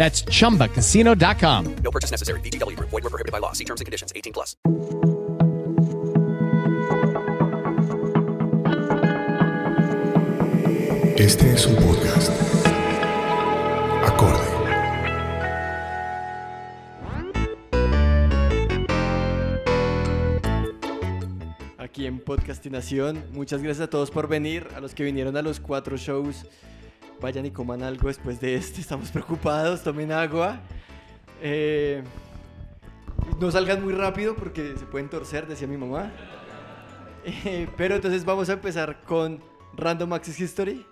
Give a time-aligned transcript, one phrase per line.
[0.00, 1.76] That's chumbacasino.com.
[1.84, 2.40] No purchase necessary.
[2.40, 2.88] VGW Group.
[2.88, 3.52] Void were prohibited by law.
[3.52, 4.14] See terms and conditions.
[4.16, 4.56] 18 plus.
[11.18, 12.30] Este es un podcast.
[14.06, 14.40] Acorde.
[21.78, 23.22] aquí en Podcastinación.
[23.32, 26.46] Muchas gracias a todos por venir, a los que vinieron a los cuatro shows.
[27.20, 30.60] Vayan y coman algo después de este, estamos preocupados, tomen agua.
[31.42, 32.02] Eh,
[33.38, 36.10] no salgan muy rápido porque se pueden torcer, decía mi mamá.
[37.24, 39.42] Eh, pero entonces vamos a empezar con
[39.76, 40.86] Random Access History.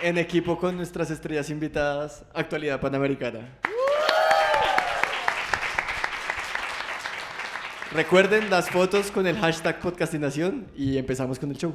[0.00, 3.58] En equipo con nuestras estrellas invitadas, actualidad panamericana.
[7.92, 11.74] Recuerden las fotos con el hashtag podcastinación y empezamos con el show.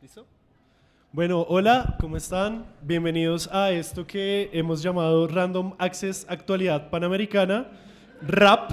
[0.00, 0.26] ¿Listo?
[1.12, 2.64] Bueno, hola, ¿cómo están?
[2.80, 7.68] Bienvenidos a esto que hemos llamado Random Access Actualidad Panamericana,
[8.22, 8.70] RAP,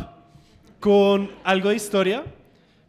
[0.80, 2.24] con algo de historia.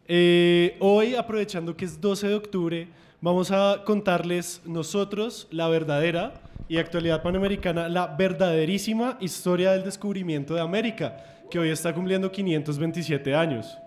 [0.07, 2.87] Eh, hoy, aprovechando que es 12 de octubre,
[3.19, 6.35] vamos a contarles nosotros la verdadera
[6.69, 11.17] y actualidad panamericana, la verdaderísima historia del descubrimiento de América,
[11.51, 13.77] que hoy está cumpliendo 527 años.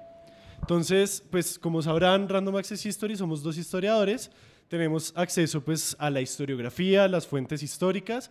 [0.61, 4.31] Entonces, pues como sabrán, Random Access History somos dos historiadores,
[4.69, 8.31] tenemos acceso pues a la historiografía, a las fuentes históricas,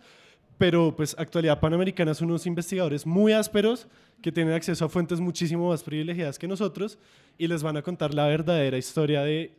[0.58, 3.86] pero pues Actualidad Panamericana son unos investigadores muy ásperos
[4.22, 6.98] que tienen acceso a fuentes muchísimo más privilegiadas que nosotros
[7.36, 9.54] y les van a contar la verdadera historia de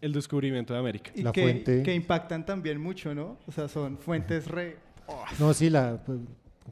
[0.00, 1.10] el descubrimiento de América.
[1.14, 3.38] Y La que, fuente- que impactan también mucho, ¿no?
[3.46, 4.76] O sea, son fuentes re...
[5.38, 6.18] No, sí, la, pues,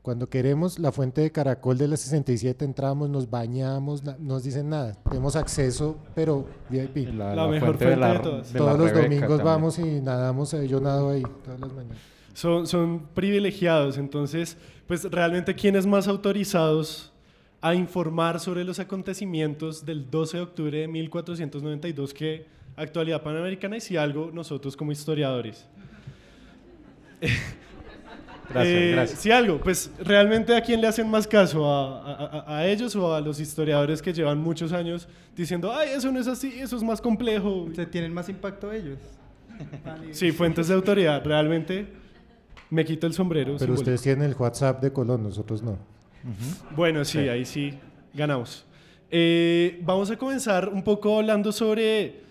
[0.01, 4.71] cuando queremos la fuente de Caracol de la 67 entramos, nos bañamos, na- nos dicen
[4.71, 4.95] nada.
[5.09, 7.09] Tenemos acceso, pero VIP.
[7.15, 8.53] La La mejor fuente de fuente de todas.
[8.53, 9.45] de la Todos los Rebeca domingos también.
[9.47, 11.99] vamos y nadamos, eh, yo nado ahí todas las mañanas.
[12.35, 17.13] Son, son privilegiados, entonces, pues realmente quienes más autorizados
[17.61, 23.81] a informar sobre los acontecimientos del 12 de octubre de 1492 que actualidad panamericana y
[23.83, 25.67] si algo nosotros como historiadores.
[28.53, 29.19] Gracias, Eh, gracias.
[29.21, 32.95] Si algo, pues realmente a quién le hacen más caso, ¿A, a- a- a ellos
[32.97, 36.77] o a los historiadores que llevan muchos años diciendo, ay, eso no es así, eso
[36.77, 37.69] es más complejo.
[37.75, 38.99] Se tienen más impacto ellos.
[40.13, 41.87] Sí, fuentes de autoridad, realmente
[42.71, 43.47] me quito el sombrero.
[43.53, 43.81] Pero simbólico.
[43.81, 45.79] ustedes tienen el WhatsApp de Colón, nosotros no.
[46.77, 47.29] Bueno, sí, Sí.
[47.29, 47.75] ahí sí
[48.15, 48.65] ganamos.
[49.11, 52.23] Eh, vamos a comenzar un poco hablando sobre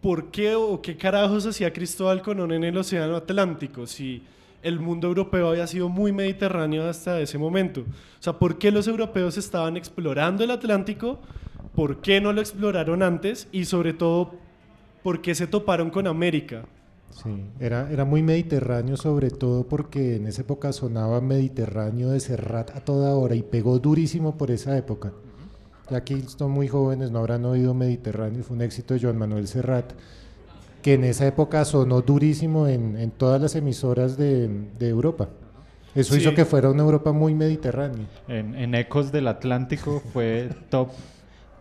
[0.00, 4.22] por qué o qué carajos hacía Cristóbal Colón en el Océano Atlántico, si
[4.62, 7.82] el mundo europeo había sido muy mediterráneo hasta ese momento.
[7.82, 11.20] O sea, ¿por qué los europeos estaban explorando el Atlántico?
[11.74, 13.48] ¿Por qué no lo exploraron antes?
[13.52, 14.34] Y sobre todo,
[15.02, 16.64] ¿por qué se toparon con América?
[17.10, 22.76] Sí, era, era muy mediterráneo sobre todo porque en esa época sonaba Mediterráneo de Serrat
[22.76, 25.12] a toda hora y pegó durísimo por esa época.
[25.90, 29.48] Ya aquí son muy jóvenes, no habrán oído Mediterráneo, fue un éxito de Joan Manuel
[29.48, 29.92] Serrat,
[30.82, 34.48] que en esa época sonó durísimo en, en todas las emisoras de,
[34.78, 35.28] de Europa.
[35.94, 36.20] Eso Sí.
[36.20, 38.06] hizo que fuera una Europa muy mediterránea.
[38.28, 40.88] En, en Ecos del Atlántico fue top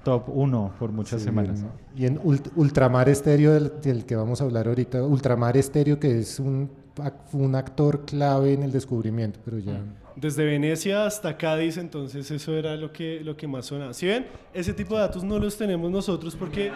[0.03, 1.65] top 1 por muchas Sí, semanas.
[1.95, 6.19] Y en Ult- Ultramar Estéreo, del, del que vamos a hablar ahorita, Ultramar Estéreo, que
[6.19, 9.79] es un, ac- un actor clave en el descubrimiento, pero ya...
[10.15, 13.93] Desde Venecia hasta Cádiz, entonces eso era lo que, lo que más sonaba.
[13.93, 16.71] Si ven, ese tipo de datos no los tenemos nosotros porque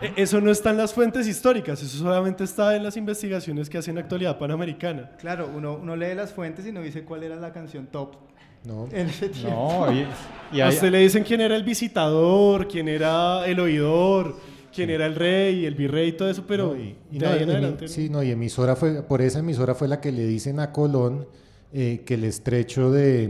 [0.00, 3.78] e- eso no está en las fuentes históricas, eso solamente está en las investigaciones que
[3.78, 5.12] hacen Actualidad Panamericana.
[5.20, 8.16] Claro, uno, uno lee las fuentes y no dice cuál era la canción top.
[8.64, 8.88] No.
[8.92, 9.86] En ese tiempo.
[9.86, 10.06] No, y,
[10.52, 14.34] y A usted le dicen quién era el visitador, quién era el oidor,
[14.74, 17.26] quién era el rey y el virrey y todo eso, pero No, y, y de
[17.26, 17.88] no, ahí en emi- adelante.
[17.88, 21.26] sí, no, y emisora fue, por esa emisora fue la que le dicen a Colón
[21.72, 23.28] eh, que el estrecho de,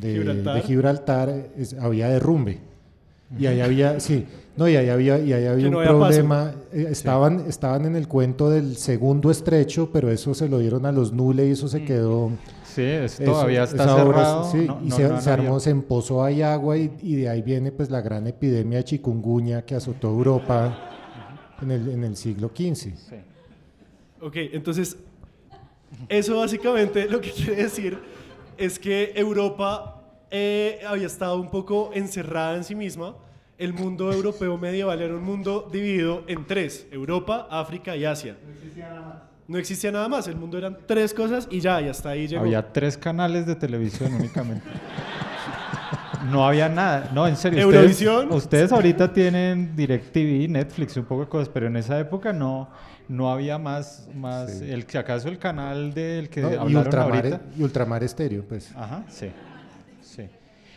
[0.00, 0.54] de- Gibraltar.
[0.54, 2.58] de Gibraltar es- había derrumbe.
[3.38, 4.26] Y ahí había, sí,
[4.58, 6.52] no, y ahí había, y ahí había no un había problema.
[6.72, 10.92] eh, estaban, estaban en el cuento del segundo estrecho, pero eso se lo dieron a
[10.92, 12.30] los Nule y eso se quedó.
[12.74, 14.50] Sí, es- eso- todavía está cerrado.
[14.50, 17.16] sí, no- y no- se, no han se armó, se empozó ahí agua y, y
[17.16, 20.78] de ahí viene pues la gran epidemia de chikungunya que azotó Europa
[21.60, 22.92] en el, en el siglo XV.
[24.20, 24.96] Ok, entonces,
[26.08, 27.98] eso básicamente lo que quiere decir
[28.56, 33.16] es que Europa eh, había estado un poco encerrada en sí misma.
[33.58, 38.36] El mundo europeo medieval era un mundo dividido en tres, Europa, África y Asia.
[38.44, 39.16] No existía nada más,
[39.48, 42.42] el mundo eran tres cosas y ya, y hasta ahí llegó.
[42.42, 44.64] Había tres canales de televisión únicamente.
[46.30, 47.10] No había nada.
[47.12, 47.60] No, en serio.
[47.60, 48.26] Eurovisión.
[48.26, 52.68] Ustedes, ustedes ahorita tienen DirecTV, Netflix, un poco de cosas, pero en esa época no,
[53.08, 57.16] no había más, más el que acaso el canal del que No, y, hablaron ultramar,
[57.26, 57.40] ahorita.
[57.58, 58.70] y ultramar estéreo, pues.
[58.76, 59.30] Ajá, sí.
[60.00, 60.28] sí.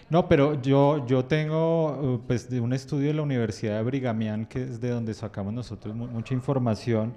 [0.09, 4.45] No, pero yo, yo tengo uh, pues, de un estudio de la Universidad de Brigham
[4.47, 7.13] que es de donde sacamos nosotros mu- mucha información.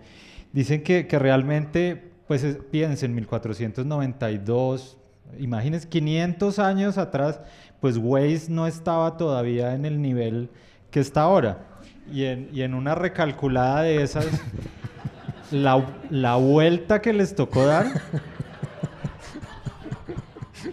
[0.52, 4.96] Dicen que, que realmente, pues es- piensen, 1492,
[5.38, 7.40] imagínense, 500 años atrás,
[7.80, 10.50] pues Waze no estaba todavía en el nivel
[10.90, 11.66] que está ahora.
[12.10, 14.26] Y en, y en una recalculada de esas,
[15.50, 17.86] la, la vuelta que les tocó dar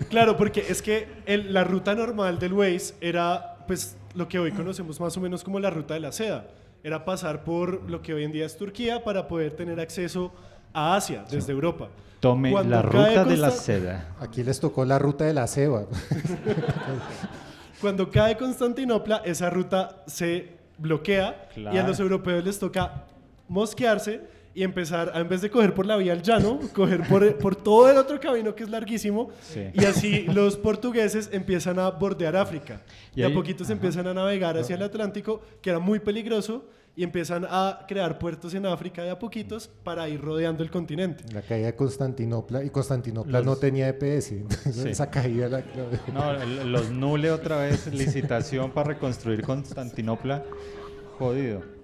[0.09, 4.51] Claro, porque es que el- la ruta normal del Waze era pues lo que hoy
[4.51, 6.47] conocemos más o menos como la ruta de la seda.
[6.85, 10.31] Era pasar por lo que hoy en día es Turquía para poder tener acceso
[10.71, 11.89] a Asia desde Europa.
[12.19, 14.13] Tome Cuando la ruta de la seda.
[14.19, 15.85] Aquí les tocó la ruta de la ceba.
[17.81, 23.05] Cuando cae Constantinopla, esa ruta se bloquea y a los europeos les toca
[23.47, 24.21] mosquearse
[24.55, 27.55] y empezar, a, en vez de coger por la vía al llano, coger por, por
[27.57, 29.29] todo el otro camino que es larguísimo.
[29.41, 29.67] Sí.
[29.73, 32.81] Y así los portugueses empiezan a bordear África.
[33.13, 36.65] Y Y, a poquitos empiezan a navegar hacia el Atlántico, que era muy peligroso,
[36.97, 41.25] y empiezan a crear puertos en África de a poquitos para ir rodeando el continente.
[41.33, 42.63] La caída de Constantinopla.
[42.63, 44.33] Y Constantinopla Los- no tenía EPS.
[44.71, 44.87] Sí.
[44.89, 45.63] Esa caída la.
[46.13, 50.45] No, el- los Nule otra vez, licitación para reconstruir Constantinopla.
[51.19, 51.74] Jodido.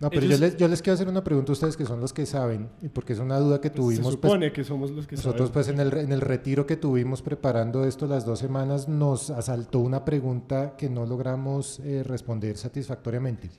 [0.00, 2.00] No, pero Ellos- yo les, yo les quiero hacer una pregunta a ustedes que son
[2.00, 4.16] los que saben, porque es una duda que Se tuvimos.
[4.16, 5.52] pues, supone que somos los que nosotros, saben.
[5.52, 9.78] pues, en el, en el retiro que tuvimos preparando esto las dos semanas, nos asaltó
[9.78, 13.50] una pregunta que no logramos eh, responder satisfactoriamente.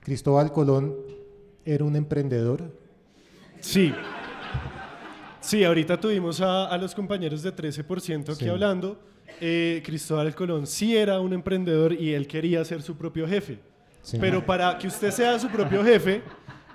[0.00, 0.94] ¿Cristóbal Colón
[1.64, 2.72] era un emprendedor?
[3.60, 3.92] Sí.
[5.40, 8.48] Sí, ahorita tuvimos a, a los compañeros de 13% aquí Sí.
[8.50, 8.98] hablando.
[9.40, 13.60] Eh, Cristóbal Colón sí era un emprendedor y él quería ser su propio jefe.
[14.10, 14.16] Sí.
[14.20, 16.22] Pero para que usted sea su propio jefe,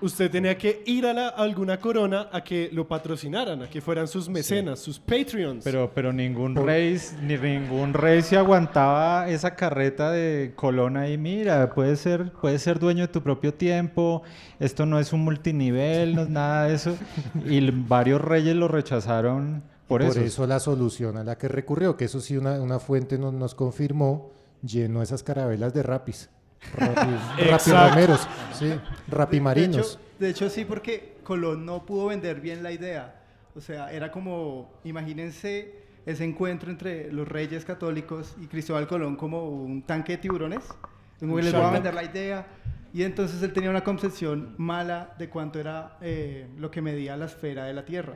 [0.01, 3.81] usted tenía que ir a, la- a alguna corona a que lo patrocinaran, a que
[3.81, 5.63] fueran sus mecenas, sus Patreons.
[5.63, 11.17] Pero, pero ningún rey, ni ningún rey se aguantaba esa carreta de Colón ahí.
[11.17, 14.21] Mira, puedes ser, puedes ser dueño de tu propio tiempo.
[14.59, 16.95] Esto no es un multinivel, no es nada de eso.
[17.47, 20.19] Y varios reyes lo rechazaron por, Por eso.
[20.21, 23.55] eso la solución a la que recurrió, que eso sí una, una fuente nos, nos
[23.55, 24.31] confirmó,
[24.61, 26.29] llenó esas carabelas de rapis.
[26.77, 29.93] Rapi, rapiromeros, sí, De rapimarinos.
[29.93, 33.15] hecho, de hecho, sí, porque Colón no pudo vender bien la idea.
[33.55, 39.47] O sea, era como, imagínense ese encuentro entre los reyes católicos y Cristóbal Colón como
[39.49, 40.63] un tanque de tiburones.
[41.19, 42.45] Como les voy a vender la idea.
[42.93, 47.25] Y entonces él tenía una concepción mala de cuánto era eh, lo que medía la
[47.25, 48.15] esfera de la Tierra.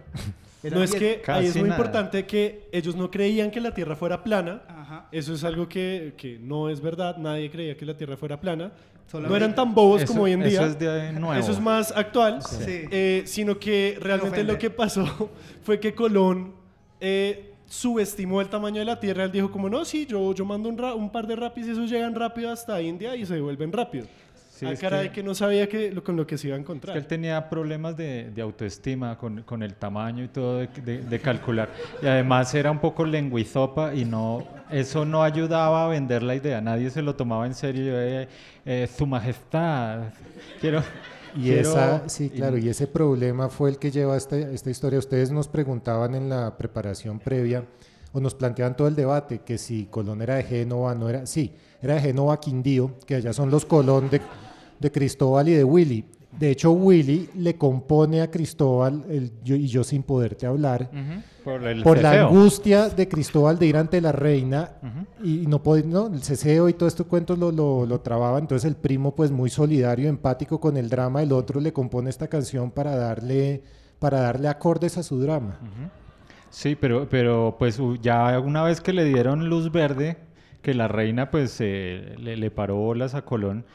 [0.68, 1.76] Era no es que ahí es muy nada.
[1.78, 4.62] importante que ellos no creían que la Tierra fuera plana.
[4.68, 5.08] Ajá.
[5.12, 7.18] Eso es algo que, que no es verdad.
[7.18, 8.72] Nadie creía que la Tierra fuera plana.
[9.10, 10.68] Solamente- No eran tan bobos Eso- como hoy en eso día.
[10.68, 11.34] es de nuevo.
[11.40, 12.42] Eso es más actual.
[12.42, 12.82] Sí.
[12.92, 15.30] Eh, sino que realmente lo que pasó
[15.64, 16.54] fue que Colón
[17.00, 19.24] eh, subestimó el tamaño de la Tierra.
[19.26, 21.72] Él dijo como, no, sí, yo, yo mando un, ra- un par de rapis y
[21.72, 24.08] esos llegan rápido hasta India y se devuelven rápido.
[24.58, 26.56] Sí, ah, es caray, que- que, no sabía que, lo- con lo que se iba
[26.56, 26.94] a Es encontrar.
[26.94, 31.02] que él tenía problemas de, de autoestima con, con el tamaño y todo de, de-
[31.04, 31.70] de calcular.
[32.02, 36.60] Y además era un poco lenguizopa y no, eso no ayudaba a vender la idea.
[36.60, 37.86] Nadie se lo tomaba en serio.
[37.86, 38.28] Yo, eh,
[38.66, 40.06] eh, su majestad,
[40.60, 40.82] quiero...
[41.36, 44.38] Y quiero- esa, sí, y- claro, y ese problema fue el que lleva a esta,
[44.38, 44.98] esta historia.
[44.98, 47.64] Ustedes nos preguntaban en la preparación previa,
[48.14, 51.54] o nos planteaban todo el debate, que si Colón era de Génova, no era, sí,
[51.82, 54.20] era de Génova Quindío, que allá son los Colón de,
[54.80, 56.06] de Cristóbal y de Willy.
[56.38, 60.92] De hecho, Willy le compone a Cristóbal, el yo, y yo sin poderte hablar,
[61.44, 64.74] Por el por la angustia de Cristóbal de ir ante la reina
[65.24, 68.38] y no podía, no, el ceseo y todo estos cuentos lo, lo, lo trababa.
[68.38, 72.28] Entonces el primo, pues muy solidario, empático con el drama, el otro le compone esta
[72.28, 73.64] canción para darle,
[73.98, 75.58] para darle acordes a su drama.
[76.52, 80.18] Sí, pero, pero pues ya una vez que le dieron luz verde,
[80.62, 83.66] que la reina pues eh, le, le paró bolas a Colón,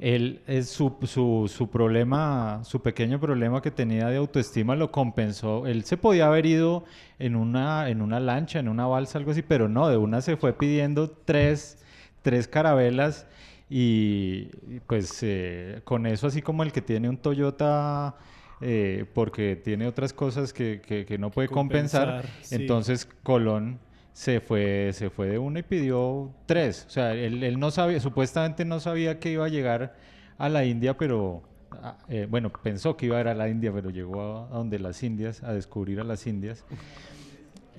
[0.00, 5.66] él, es su, su, su problema, su pequeño problema que tenía de autoestima lo compensó.
[5.66, 6.84] Él se podía haber ido
[7.18, 10.36] en una, en una lancha, en una balsa, algo así, pero no, de una se
[10.36, 11.78] fue pidiendo tres,
[12.22, 13.26] tres carabelas
[13.68, 14.46] y,
[14.86, 18.16] pues eh, con eso así como el que tiene un Toyota...
[18.62, 22.54] eh, porque tiene otras cosas que, que- que no puede compensar, Compensar, sí.
[22.56, 23.78] entonces Colón
[24.12, 26.84] se fue, se fue de una y pidió tres.
[26.88, 29.94] O sea, él, él no sabía, supuestamente no sabía que iba a llegar
[30.38, 31.42] a la India, pero
[31.82, 34.48] ah, eh, bueno, pensó que iba a ir a la India, pero llegó a, a
[34.58, 36.64] donde las Indias, a descubrir a las Indias.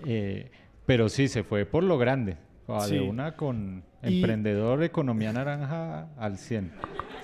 [0.05, 0.49] Eh,
[0.87, 2.37] pero sí, se fue por lo grande.
[2.87, 2.95] Sí.
[2.95, 6.71] De una con Y- emprendedor, economía naranja al 100.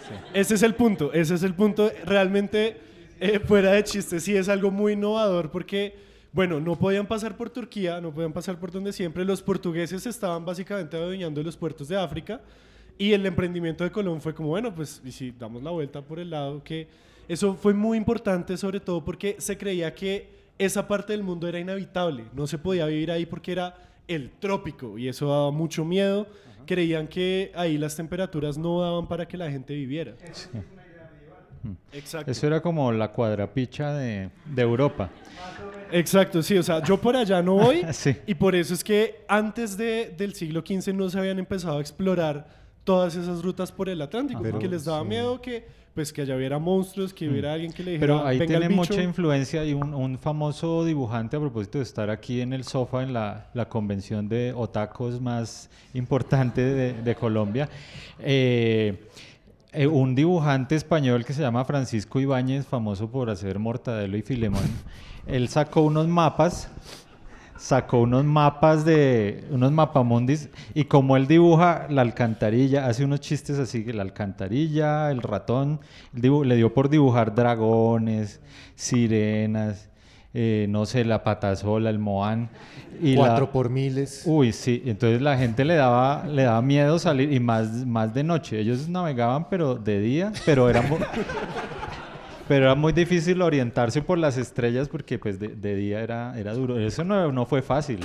[0.07, 0.13] Sí.
[0.33, 1.89] Ese es el punto, ese es el punto.
[2.05, 2.77] Realmente,
[3.19, 5.95] eh, fuera de chiste, sí es algo muy innovador porque,
[6.37, 9.25] bueno, no podían pasar por Turquía, no podían pasar por donde siempre.
[9.25, 12.41] Los portugueses estaban básicamente adueñando los puertos de África
[12.95, 16.19] y el emprendimiento de Colón fue como, bueno, pues, y si damos la vuelta por
[16.19, 16.87] el lado, que
[17.27, 20.29] eso fue muy importante, sobre todo porque se creía que
[20.59, 23.73] esa parte del mundo era inhabitable, no se podía vivir ahí porque era
[24.07, 26.27] el trópico y eso daba mucho miedo.
[26.67, 30.13] Creían que ahí las temperaturas no daban para que la gente viviera.
[31.91, 32.29] Exacto.
[32.31, 35.09] Eso era como la cuadrapicha de, de Europa.
[35.91, 38.15] Exacto, sí, o sea, yo por allá no voy Sí.
[38.25, 41.81] y por eso es que antes de, del siglo XV no se habían empezado a
[41.81, 42.47] explorar
[42.83, 45.07] todas esas rutas por el Atlántico Pero, porque les daba sí.
[45.09, 48.17] miedo que pues que allá hubiera monstruos, que hubiera alguien que le dijera, Mm.
[48.17, 48.93] Pero ahí "Venga el tiene bicho".
[48.93, 53.01] mucha influencia y un, un famoso dibujante a propósito de estar aquí en el sofá
[53.01, 57.67] en la, la convención de otacos más importante de, de Colombia.
[58.19, 59.07] eh,
[59.73, 64.63] eh, un dibujante español que se llama Francisco Ibáñez, famoso por hacer Mortadelo y Filemón,
[65.27, 66.69] él sacó unos mapas
[67.57, 73.57] sacó unos mapas de unos mapamundis y como él dibuja la alcantarilla, hace unos chistes
[73.57, 75.79] así que la alcantarilla, el ratón,
[76.13, 78.39] le dio por dibujar dragones,
[78.75, 79.89] sirenas,
[80.35, 82.49] eh, no sé, la patasola, el moán
[83.01, 84.21] y la- Cuatro por miles.
[84.27, 88.23] Uy, sí, entonces la gente le daba, le daba miedo salir y más, más de
[88.23, 88.59] noche.
[88.59, 90.97] Ellos navegaban, pero de día, pero era, mu-
[92.47, 96.53] pero era muy difícil orientarse por las estrellas porque pues de, de día era, era
[96.53, 96.79] duro.
[96.79, 97.99] Eso no, no fue fácil,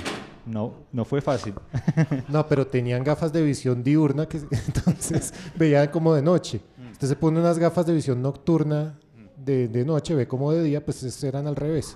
[0.45, 1.53] no, no fue fácil.
[2.29, 6.61] No, pero tenían gafas de visión diurna que entonces veían como de noche.
[6.91, 8.97] Usted se pone unas gafas de visión nocturna
[9.37, 11.95] de, de noche, ve como de día, pues eran al revés.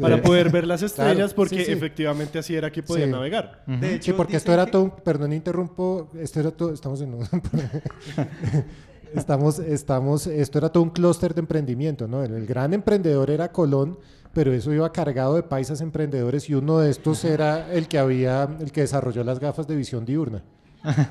[0.00, 1.72] Para poder ver las estrellas claro, porque sí, sí.
[1.72, 3.12] efectivamente así era que podían Sí.
[3.12, 3.64] navegar.
[3.66, 7.26] De sí, porque esto era todo, un- perdón, interrumpo, esto era todo, estamos en un,
[9.14, 12.22] estamos, estamos, esto era todo un clúster de emprendimiento, ¿no?
[12.22, 13.98] El, el gran emprendedor era Colón,
[14.32, 18.48] pero eso iba cargado de paisas emprendedores y uno de estos era el que había,
[18.60, 20.42] el que desarrolló las gafas de visión diurna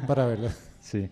[0.08, 0.56] para verlas.
[0.80, 1.10] Sí.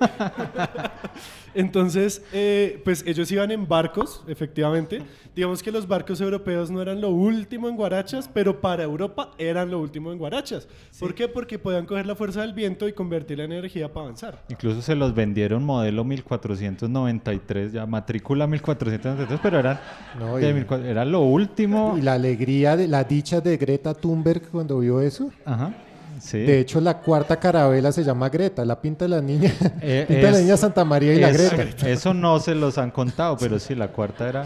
[1.58, 5.02] Entonces, eh, pues ellos iban en barcos, efectivamente.
[5.34, 9.68] Digamos que los barcos europeos no eran lo último en guarachas, pero para Europa eran
[9.70, 10.68] lo último en guarachas.
[11.00, 11.26] ¿Por qué?
[11.26, 14.44] Porque podían coger la fuerza del viento y convertirla en energía para avanzar.
[14.48, 19.80] Incluso se los vendieron modelo 1493, ya matrícula 1493, pero eran,
[20.18, 21.96] No, de y- 1400, era lo último.
[21.98, 25.30] Y la alegría, de la dicha de Greta Thunberg cuando vio eso.
[25.44, 25.74] Ajá.
[26.20, 26.38] Sí.
[26.38, 30.26] De hecho, la cuarta carabela se llama Greta, la pinta de la niña, Eh, pinta
[30.26, 31.88] de la es- niña Santa María y la Greta.
[31.88, 34.44] Eso no se los han contado, pero sí, la cuarta era,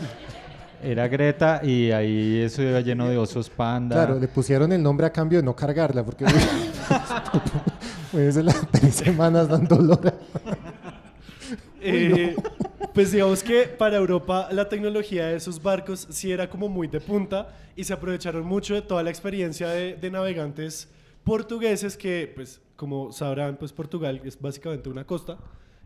[0.83, 3.97] era Greta y ahí eso iba lleno de osos panda.
[3.97, 6.25] Claro, le pusieron el nombre a cambio de no cargarla, porque
[8.13, 10.15] pues las tres semanas dando dolor.
[11.85, 12.37] Eh,
[12.95, 17.01] Pues digamos que para Europa la tecnología de esos barcos sí era como muy de
[17.01, 20.89] punta y se aprovecharon mucho de toda la experiencia de, de navegantes
[21.25, 25.39] portugueses que, pues como sabrán, pues Portugal es básicamente una costa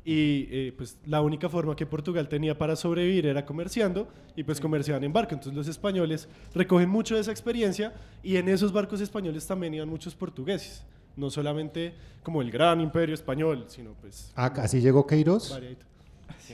[0.05, 4.61] y eh, pues la única forma que Portugal tenía para sobrevivir era comerciando y pues
[4.61, 5.35] comerciaban en barco.
[5.35, 9.89] Entonces los españoles recogen mucho de esa experiencia y en esos barcos españoles también iban
[9.89, 10.85] muchos portugueses.
[11.17, 14.33] No solamente como el gran imperio español, sino pues...
[14.37, 15.51] Ah, así llegó Queiroz.
[15.51, 15.87] variadito.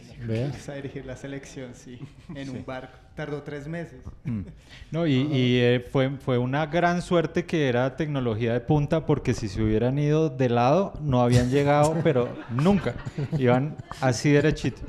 [0.68, 1.98] A dirigir la selección, sí,
[2.34, 2.50] en Sí.
[2.56, 2.96] un barco.
[3.14, 4.00] Tardó tres meses.
[4.24, 4.40] Mm.
[4.90, 9.34] No, y, y, eh, fue, fue una gran suerte que era tecnología de punta porque
[9.34, 12.94] si se hubieran ido de lado no habían llegado, pero nunca.
[13.38, 14.80] Iban así derechito.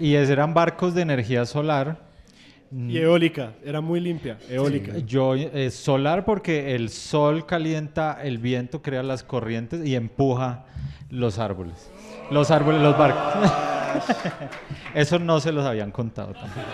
[0.00, 2.11] Y eran barcos de energía solar.
[2.74, 4.96] Y eólica, era muy limpia, eólica.
[4.98, 10.64] Yo, eh, solar porque el sol calienta el viento, crea las corrientes y empuja
[11.10, 11.90] los árboles.
[12.30, 13.52] Los árboles, los barcos.
[14.94, 16.66] Eso no se los habían contado tampoco.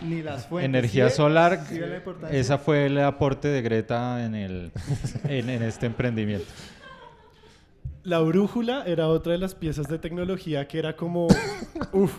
[0.00, 0.68] Ni las fuentes.
[0.68, 1.16] Energía ¿sí?
[1.16, 1.80] solar, ¿Sí
[2.30, 4.70] esa fue el aporte de Greta en, el,
[5.24, 6.46] en, en este emprendimiento.
[8.04, 11.26] La brújula era otra de las piezas de tecnología que era como,
[11.92, 12.14] uff,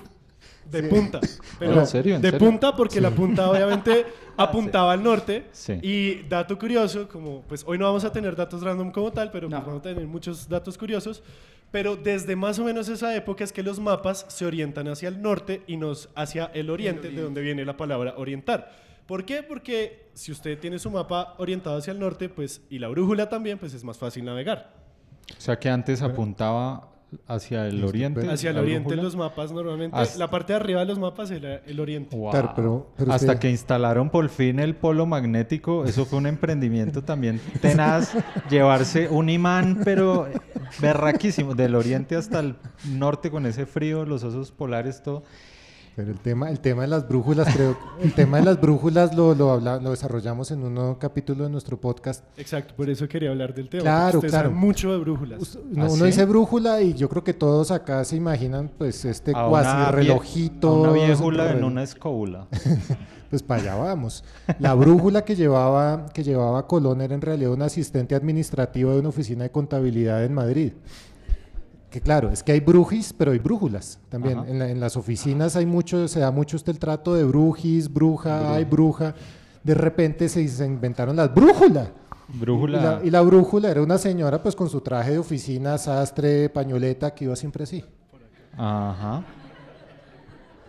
[0.70, 1.20] de punta.
[1.60, 2.16] Pero ¿En serio?
[2.16, 2.48] ¿En de serio?
[2.48, 4.06] punta porque la punta obviamente
[4.38, 5.46] apuntaba al norte.
[5.52, 5.80] Sí.
[5.82, 9.50] Y dato curioso, como pues hoy no vamos a tener datos random como tal, pero
[9.50, 11.24] pues, vamos a tener muchos datos curiosos.
[11.72, 15.22] Pero desde más o menos esa época es que los mapas se orientan hacia el
[15.22, 18.72] norte y nos hacia el oriente, de donde viene la palabra orientar.
[19.06, 19.44] ¿Por qué?
[19.44, 23.58] Porque si usted tiene su mapa orientado hacia el norte, pues y la brújula también,
[23.58, 24.74] pues es más fácil navegar.
[25.38, 26.90] O sea que antes apuntaba
[27.28, 28.30] hacia el oriente.
[28.30, 29.04] Hacia el oriente brújula.
[29.04, 29.98] los mapas normalmente.
[29.98, 32.16] Hasta- La parte de arriba de los mapas era el oriente.
[32.16, 32.32] Wow.
[32.32, 36.28] Claro, pero- pero Hasta usted- que instalaron por fin el polo magnético, eso fue un
[36.28, 38.14] emprendimiento también tenaz,
[38.50, 40.28] llevarse un imán, pero
[40.80, 42.56] berraquísimo, del oriente hasta el
[42.88, 45.24] norte con ese frío, los osos polares, todo.
[45.96, 49.36] Pero el tema, el tema de las brújulas, creo, el tema de las brújulas lo,
[49.36, 52.24] lo, habla- lo desarrollamos en un nuevo capítulo de nuestro podcast.
[52.38, 53.82] Exacto, por eso quería hablar del tema.
[53.84, 54.48] Claro, ustedes claro.
[54.50, 55.58] saben mucho de brújulas.
[55.72, 59.40] Uno, uno dice brújula y yo creo que todos acá se imaginan pues este A
[59.42, 60.70] una cuasi vie- relojito.
[60.70, 62.48] a una viejula en una escóbula.
[63.30, 64.24] pues para allá vamos.
[64.60, 69.10] La brújula que llevaba, que llevaba Colón era en realidad un asistente administrativo de una
[69.10, 70.72] oficina de contabilidad en Madrid.
[71.90, 74.40] Que claro, es que hay brujis, pero hay brújulas también.
[74.48, 77.92] En, la- en las oficinas hay mucho, se da mucho este el trato de brujis,
[77.92, 79.16] bruja, hay bruja.
[79.64, 81.90] De repente se, se inventaron las brújulas.
[82.32, 82.78] Brújula.
[82.78, 86.50] Y la, y la brújula era una señora pues con su traje de oficina, sastre,
[86.50, 87.84] pañoleta, que iba siempre así.
[88.56, 89.24] Ajá.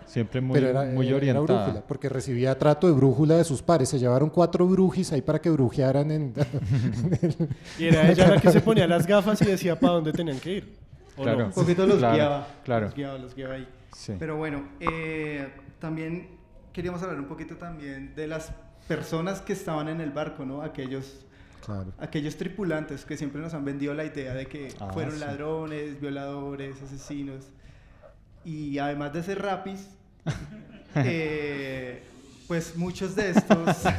[0.06, 1.44] Siempre muy, Pero era, muy era orientada.
[1.64, 3.90] brújula, porque recibía trato de brújula de sus pares.
[3.90, 6.34] Se llevaron cuatro brujis ahí para que brujearan en...
[7.78, 10.52] Y era ella la que se ponía las gafas y decía para dónde tenían que
[10.56, 10.80] ir.
[11.20, 11.38] ¿O Claro.
[11.40, 11.46] no?
[11.46, 12.46] Un poquito los Claro, guiaba.
[12.64, 12.86] claro.
[12.86, 13.68] Los guiaba, los guiaba ahí.
[13.94, 14.14] Sí.
[14.18, 15.48] Pero bueno, eh,
[15.78, 16.28] también
[16.72, 18.52] queríamos hablar un poquito también de las
[18.88, 20.62] personas que estaban en el barco, ¿no?
[20.62, 21.25] Aquellos,
[21.64, 21.92] Claro.
[21.99, 25.21] aquellos tripulantes que siempre nos han vendido la idea de que Ah, fueron sí.
[25.21, 27.45] ladrones, violadores, asesinos.
[28.45, 29.90] Y además de ser rapis,
[30.97, 32.02] eh,
[32.49, 33.82] pues muchos de estos...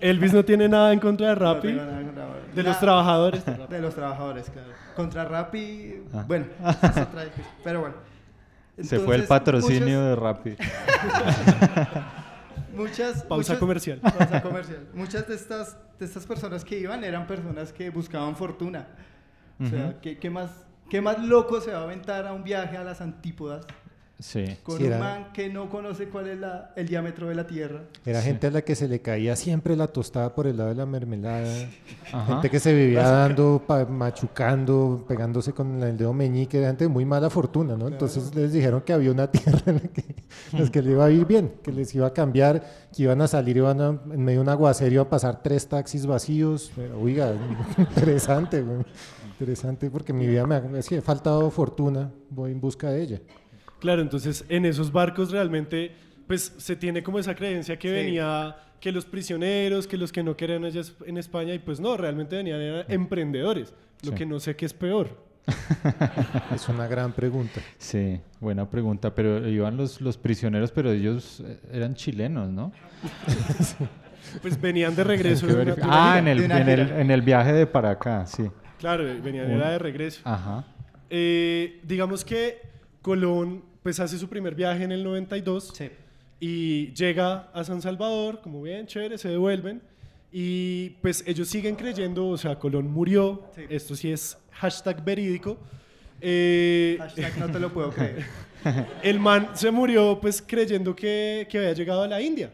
[0.00, 1.72] Elvis no tiene nada en contra de Rappi.
[1.72, 2.62] No de Nada.
[2.62, 3.42] los trabajadores.
[3.68, 4.70] De los trabajadores, claro.
[4.94, 6.24] Contra Rappi, Ah.
[6.26, 6.46] bueno,
[7.64, 7.94] pero bueno.
[8.82, 10.56] Se fue el Entonces, patrocinio muchas- de Rappi.
[12.74, 14.00] Muchas, Pausa muchas- comercial.
[14.00, 14.86] pausa comercial.
[14.94, 18.86] Muchas de estas, de estas personas que iban eran personas que buscaban fortuna.
[19.60, 19.94] O sea, Ujú.
[20.00, 20.50] ¿qué, qué más,
[20.88, 23.66] ¿qué más loco se va a aventar a un viaje a las antípodas
[24.20, 24.44] Sí.
[24.62, 27.46] con Sí, un era- man que no conoce cuál es la- el diámetro de la
[27.46, 27.82] Tierra?
[28.04, 30.76] Era gente a la que se le caía siempre la tostada por el lado de
[30.76, 31.68] la mermelada.
[32.12, 32.34] Ajá.
[32.34, 36.58] Gente que se vivía dando, pa- machucando, pegándose con el dedo meñique.
[36.58, 37.88] Era gente de muy mala fortuna, ¿no?
[37.88, 40.04] Entonces les dijeron que había una tierra en la que,
[40.52, 42.62] en la que les iba a ir bien, que les iba a cambiar,
[42.94, 45.66] que iban a salir, iban a, en medio de un aguacero, iba a pasar tres
[45.66, 46.70] taxis vacíos.
[46.76, 47.32] Pero, Oiga,
[47.78, 48.84] interesante, güey.
[49.38, 53.02] Interesante porque mi vida me ha, es que he faltado fortuna, voy en busca de
[53.02, 53.20] ella.
[53.80, 55.92] Claro, entonces en esos barcos realmente
[56.26, 57.94] pues se tiene como esa creencia que Sí.
[57.94, 61.96] venía que los prisioneros, que los que no querían allá en España y pues no,
[61.96, 64.16] realmente venían eran emprendedores, lo Sí.
[64.16, 65.28] que no sé qué es peor.
[66.54, 67.60] Es una gran pregunta.
[67.78, 69.14] Sí, buena pregunta.
[69.14, 72.72] Pero iban los, los prisioneros, pero ellos eh, eran chilenos, ¿no?
[74.42, 75.46] Pues venían de regreso.
[75.46, 75.90] Hay que de una- verificar.
[75.90, 78.48] de una ah, en el, en, el, en el viaje de para acá, sí.
[78.78, 80.20] Claro, venían Un- era de regreso.
[80.24, 80.64] Ajá.
[81.08, 82.60] Eh, digamos que
[83.02, 85.90] Colón pues hace su primer viaje en el 92 Sí.
[86.40, 89.80] y llega a San Salvador, como bien, chévere, se devuelven
[90.32, 93.62] y pues ellos siguen creyendo, o sea, Colón murió, Sí.
[93.68, 95.58] esto sí es hashtag verídico.
[96.20, 98.24] Eh, Hashtag no te lo puedo creer.
[99.02, 102.52] el man se murió pues creyendo que, que había llegado a la India.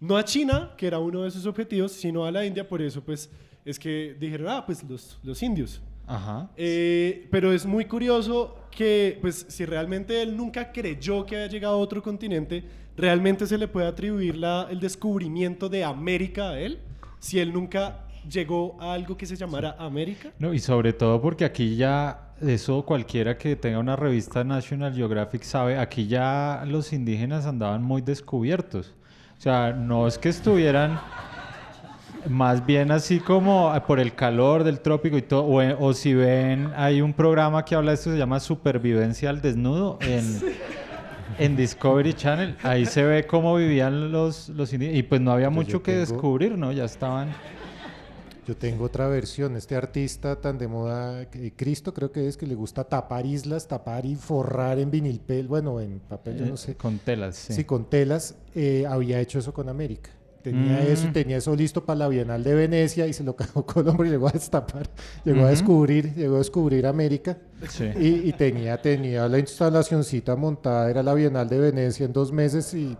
[0.00, 3.02] No a China, que era uno de sus objetivos, sino a la India, por eso
[3.02, 3.30] pues
[3.64, 5.80] es que dijeron, ah, pues los, los indios.
[6.06, 6.50] Ajá.
[6.56, 11.74] Eh, pero es muy curioso que, pues, si realmente él nunca creyó que había llegado
[11.74, 12.64] a otro continente,
[12.96, 16.80] realmente se le puede atribuir la- el descubrimiento de América a él,
[17.20, 20.30] si él nunca llegó a algo que se llamara América.
[20.38, 25.42] No, y sobre todo porque aquí ya eso cualquiera que tenga una revista National Geographic
[25.42, 28.94] sabe, aquí ya los indígenas andaban muy descubiertos.
[29.38, 31.00] O sea, no es que estuvieran
[32.28, 36.70] más bien así como por el calor del trópico y todo, o, o si ven,
[36.76, 40.40] hay un programa que habla de esto, se llama Supervivencia al Desnudo en,
[41.38, 42.56] en Discovery Channel.
[42.62, 45.82] Ahí se ve cómo vivían los, los indígenas y pues no había Pues yo mucho
[45.82, 46.72] que tengo- descubrir, ¿no?
[46.72, 47.28] Ya estaban...
[48.44, 49.54] Yo tengo otra versión.
[49.56, 53.68] Este artista tan de moda, eh, Cristo creo que es, que le gusta tapar islas,
[53.68, 56.74] tapar y forrar en vinilpel, bueno, en papel, yo Eh, no sé.
[56.74, 57.52] con telas, sí.
[57.52, 58.34] Sí, con telas.
[58.56, 60.10] eh, había hecho eso con América.
[60.42, 60.92] Tenía Mm.
[60.92, 64.06] eso y tenía eso listo para la Bienal de Venecia y se lo cagó Colombia
[64.06, 64.88] y llegó a destapar.
[65.24, 67.38] Llegó a descubrir, llegó a descubrir América.
[67.68, 67.84] Sí.
[67.98, 72.74] Y, y tenía, tenía la instalacioncita montada, era la Bienal de Venecia en dos meses
[72.74, 72.96] y,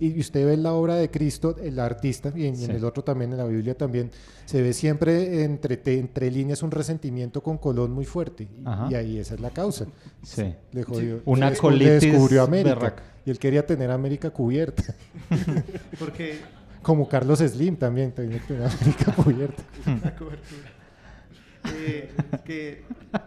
[0.00, 2.76] y usted ve la obra de Cristo, el artista, y en, y en Sí.
[2.76, 4.10] el otro también, en la Biblia también,
[4.46, 8.42] se ve siempre entre, entre líneas un resentimiento con Colón muy fuerte.
[8.42, 8.88] Y, Ajá.
[8.90, 9.86] y ahí esa es la causa.
[10.24, 10.52] Sí.
[10.72, 11.16] Le jodió.
[11.18, 11.22] Sí.
[11.26, 12.74] Una le descu- le colitis descubrió América.
[12.74, 13.02] berraca.
[13.24, 14.82] Y él quería tener América cubierta.
[16.00, 16.40] Porque
[16.82, 19.62] Como Carlos Slim también tenía tener América cubierta.
[20.02, 20.72] la cobertura.
[21.76, 22.10] Eh,
[22.44, 22.82] que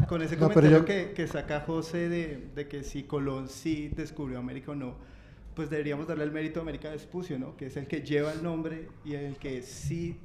[0.10, 3.89] con ese No, comentario yo- que, que saca José de, de que si Colón sí
[3.96, 4.96] descubrió América o no,
[5.56, 7.56] pues deberíamos darle el mérito a América Vespucio, ¿no?
[7.56, 10.18] Que es el que lleva el nombre y el que sí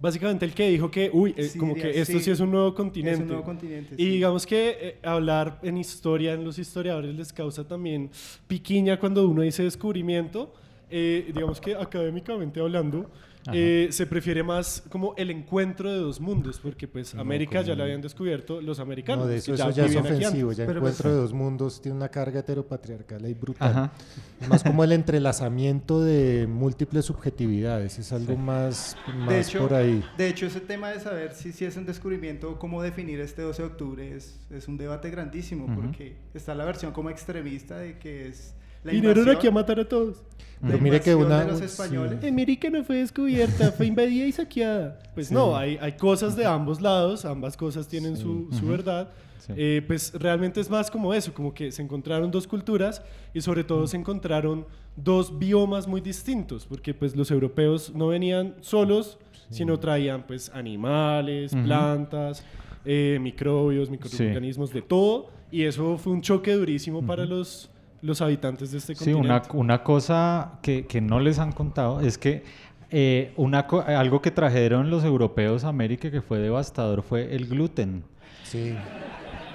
[0.00, 2.40] Básicamente el que dijo que, uy, eh, Sí, como diría, que esto sí, sí es
[2.40, 3.22] un nuevo es continente.
[3.22, 4.10] un nuevo continente, Y sí.
[4.10, 8.10] digamos que eh, hablar en historia, en los historiadores les causa también
[8.48, 10.52] piquiña cuando uno dice descubrimiento.
[10.90, 13.10] Eh, digamos que académicamente hablando,
[13.52, 17.72] eh, se prefiere más como el encuentro de dos mundos, porque pues No, América ya
[17.72, 19.24] como- la habían descubierto los americanos.
[19.24, 20.52] No, de que eso, eso ya es ofensivo.
[20.52, 23.70] Ya Pero encuentro pues- de dos mundos tiene una carga heteropatriarcal ahí brutal.
[23.70, 23.92] Ajá.
[24.40, 27.98] Es más como el entrelazamiento de múltiples subjetividades.
[27.98, 30.02] Es algo más, más de hecho, por ahí.
[30.16, 33.42] De hecho, ese tema de saber si, si es un descubrimiento o cómo definir este
[33.42, 35.74] 12 de octubre es, es un debate grandísimo, Ujú.
[35.82, 40.22] porque está la versión como extremista de que es Vinieron aquí a matar a todos.
[40.60, 42.26] Pero mire que una- de los sí.
[42.26, 44.98] América no fue descubierta, fue invadida y saqueada.
[45.14, 45.34] Pues Sí.
[45.34, 48.68] no, hay, hay cosas de ambos lados, ambas cosas tienen su, su Ujú.
[48.68, 49.10] verdad.
[49.40, 49.52] Sí.
[49.56, 53.02] Eh, pues realmente es más como eso, como que se encontraron dos culturas
[53.34, 54.64] y sobre todo se encontraron
[54.96, 59.18] dos biomas muy distintos, porque pues los europeos no venían solos,
[59.50, 61.62] sino traían pues animales, Ujú.
[61.64, 62.42] plantas,
[62.86, 67.68] eh, microbios, microorganismos, de todo, y eso fue un choque durísimo para los,
[68.04, 69.48] los habitantes de este Sí, continente.
[69.52, 72.42] una, una cosa que, que no les han contado es que
[72.90, 77.46] eh, una co- algo que trajeron los europeos a América que fue devastador fue el
[77.46, 78.04] gluten.
[78.44, 78.74] Sí.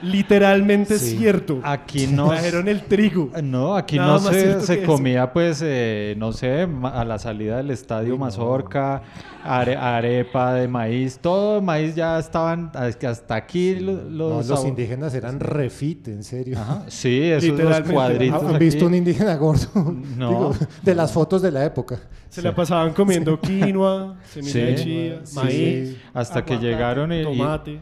[0.02, 1.18] Literalmente Sí.
[1.18, 1.60] cierto.
[1.64, 2.30] Aquí no...
[2.30, 3.30] Trajeron el trigo.
[3.44, 4.86] No, aquí Nada no se, se eso.
[4.86, 8.26] comía, pues, eh, no sé, a la salida del estadio Uy, no.
[8.26, 9.02] mazorca,
[9.44, 14.48] are- arepa de maíz, todo de maíz ya estaban, es que hasta aquí No, los...
[14.48, 16.58] los indígenas eran refit, en serio.
[16.60, 17.94] Ajá, Sí, esos los Literalmente.
[17.94, 18.44] cuadritos.
[18.44, 18.86] ¿Han visto aquí.
[18.86, 19.68] un indígena gordo?
[20.18, 20.30] No.
[20.30, 22.00] Digo, de las fotos de la época.
[22.30, 24.60] Se la pasaban comiendo quinoa, semilla Sí.
[24.60, 25.36] de chía, Sí.
[25.36, 27.22] maíz, Hasta que llegaron y...
[27.22, 27.80] y- tomate,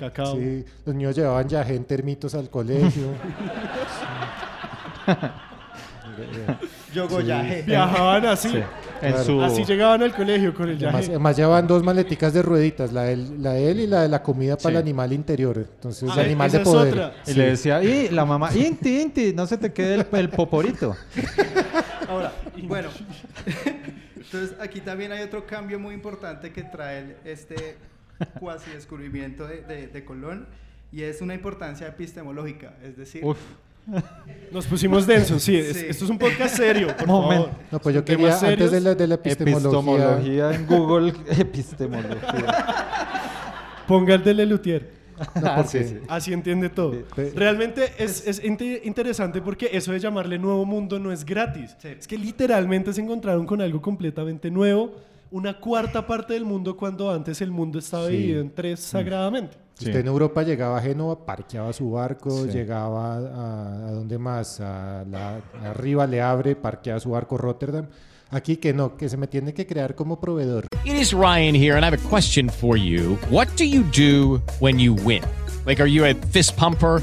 [0.00, 0.34] cacao.
[0.36, 3.12] Sí, los niños llevaban ya en termitos al colegio.
[6.94, 7.62] Yogoyaje.
[7.62, 8.48] Viajaban así.
[8.50, 9.24] sí, en Claro.
[9.24, 9.42] su...
[9.42, 11.10] Así llegaban al colegio con el Además, yaje.
[11.12, 14.08] además llevaban dos maleticas de rueditas, la de él, la de él y la de
[14.08, 14.76] la comida para Sí.
[14.76, 15.56] el animal interior.
[15.58, 16.92] Entonces, Ah, animal esa de es poder.
[16.94, 17.14] otra.
[17.26, 20.96] Y le decía, y la mamá, Inti, Inti, no se te quede el, el poporito.
[22.08, 22.32] Ahora,
[22.64, 22.88] bueno,
[24.16, 27.76] entonces aquí también hay otro cambio muy importante que trae el- este
[28.38, 30.46] cuasi descubrimiento de, de- de Colón
[30.92, 33.38] y es una importancia epistemológica, es decir, Uf,
[34.52, 35.86] Nos pusimos densos, sí, es- Sí.
[35.88, 37.44] Esto es un podcast serio, por Momento.
[37.48, 37.60] favor.
[37.72, 39.70] No, pues yo quería, antes de la, de la epistemología,
[40.16, 42.54] epistemología en Google, epistemología.
[43.86, 45.00] Ponga el de Lelutier.
[45.34, 45.98] No, porque- sí, sí.
[46.08, 46.92] Así entiende todo.
[47.14, 47.22] Sí.
[47.34, 51.76] Realmente es, es inte- interesante porque eso de llamarle nuevo mundo no es gratis.
[51.78, 51.88] Sí.
[51.98, 54.94] Es que literalmente se encontraron con algo completamente nuevo,
[55.32, 58.12] una cuarta parte del mundo cuando antes el mundo estaba Sí.
[58.12, 59.56] dividido en tres sagradamente.
[59.74, 59.86] Sí.
[59.86, 62.50] Usted en Europa llegaba a Génova, parqueaba su barco, Sí.
[62.50, 67.86] llegaba a, a dónde más, a la, arriba le abre, parqueaba su barco Rotterdam.
[68.32, 70.66] Aquí que no, que se me tiene que crear como proveedor.
[70.84, 73.18] It is Ryan here, and I have a question for you.
[73.30, 75.22] What do you do when you win?
[75.66, 77.02] Like, are you a fist pumper?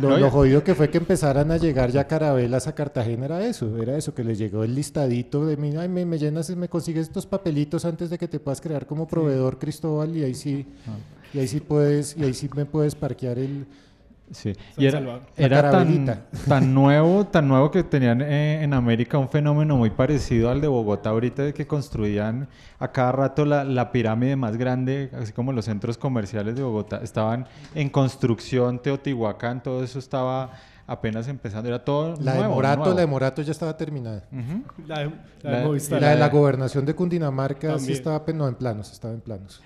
[0.00, 3.24] Lo, No, lo ya- jodido que fue que empezaran a llegar ya carabelas a Cartagena
[3.26, 6.50] era eso, era eso, que les llegó el listadito de, mira, ay, me, me llenas,
[6.56, 10.34] me consigues estos papelitos antes de que te puedas crear como proveedor, Cristóbal, y ahí
[10.34, 10.96] sí, Ah.
[11.32, 13.66] y ahí sí puedes, y ahí sí me puedes parquear el...
[14.32, 19.28] Sí, San y era, era tan, nuevo, tan nuevo que tenían eh, en América un
[19.28, 23.92] fenómeno muy parecido al de Bogotá ahorita de que construían a cada rato la, la
[23.92, 29.84] pirámide más grande, así como los centros comerciales de Bogotá, estaban en construcción, Teotihuacán, todo
[29.84, 30.50] eso estaba
[30.88, 32.94] apenas empezando, era todo La de Morato, nuevo.
[32.94, 34.22] la de Morato ya estaba terminada.
[34.86, 35.10] La de,
[35.42, 37.92] la La- de la de la gobernación de Cundinamarca sí También.
[37.96, 39.62] estaba, pe- no, en planos, estaba en planos.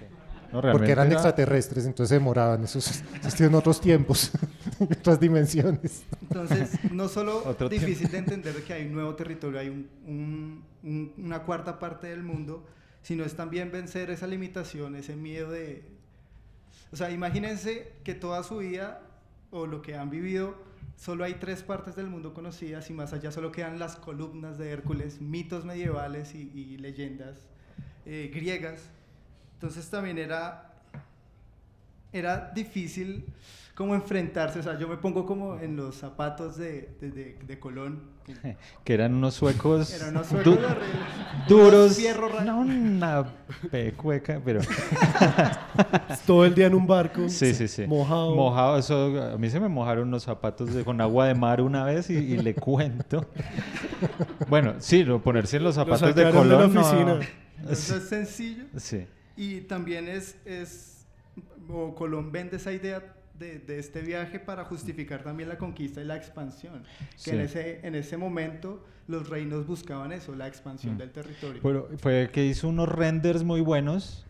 [0.52, 4.32] No, Porque eran era- extraterrestres, entonces se demoraban, esos existían otros tiempos,
[4.80, 6.02] otras dimensiones.
[6.22, 8.30] Entonces, no solo Otro difícil tiempo.
[8.30, 12.22] de entender que hay un nuevo territorio, hay un- un- un- una cuarta parte del
[12.24, 12.66] mundo,
[13.02, 15.84] sino es también vencer esa limitación, ese miedo de...
[16.92, 19.00] O sea, imagínense que toda su vida
[19.52, 20.54] o lo que han vivido,
[20.96, 24.70] solo hay tres partes del mundo conocidas y más allá solo quedan las columnas de
[24.70, 27.38] Hércules, mitos medievales y, y leyendas
[28.06, 28.80] eh, griegas.
[29.60, 30.72] Entonces también era
[32.12, 33.26] era difícil
[33.74, 37.58] como enfrentarse, o sea, yo me pongo como en los zapatos de, de, de- de
[37.60, 38.00] Colón.
[38.84, 43.24] que- eran unos suecos, Eran unos suecos du- duros, Unos no una
[43.70, 44.60] pecueca, pero
[46.26, 47.28] Todo el día en un barco.
[47.28, 47.86] Sí, sí, sí.
[47.86, 48.34] Mojado.
[48.34, 51.84] Mojado, eso, a mí se me mojaron unos zapatos de, con agua de mar una
[51.84, 53.26] vez y, y le cuento.
[54.48, 56.74] bueno, sí, lo- ponerse en los zapatos de sacaron de la Colón.
[56.74, 57.18] no- oficina.
[57.70, 58.64] Eso es sencillo.
[58.78, 59.06] Sí.
[59.40, 61.06] Y también es, es
[61.68, 63.02] o Colón vende esa idea
[63.38, 66.82] de, de este viaje para justificar también la conquista y la expansión.
[67.24, 67.42] Que en, Sí.
[67.44, 70.98] ese, en ese momento los reinos buscaban eso, la expansión Mm.
[70.98, 71.60] del territorio.
[71.62, 74.26] Pero fue que hizo unos renders muy buenos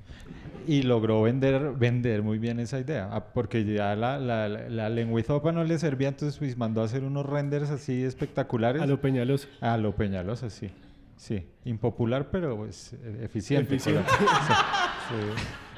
[0.68, 3.08] y logró vender, vender muy bien esa idea.
[3.10, 6.84] Ah, Porque ya la, la, la, la lenguizopa no le servía, entonces pues mandó a
[6.84, 8.80] hacer unos renders así espectaculares.
[8.80, 9.48] A lo Peñalosa.
[9.60, 10.70] A lo Peñalosa, sí.
[11.16, 13.74] Sí, impopular, pero pues, eficiente.
[13.74, 14.08] Eficiente.
[14.18, 14.52] pero- sí.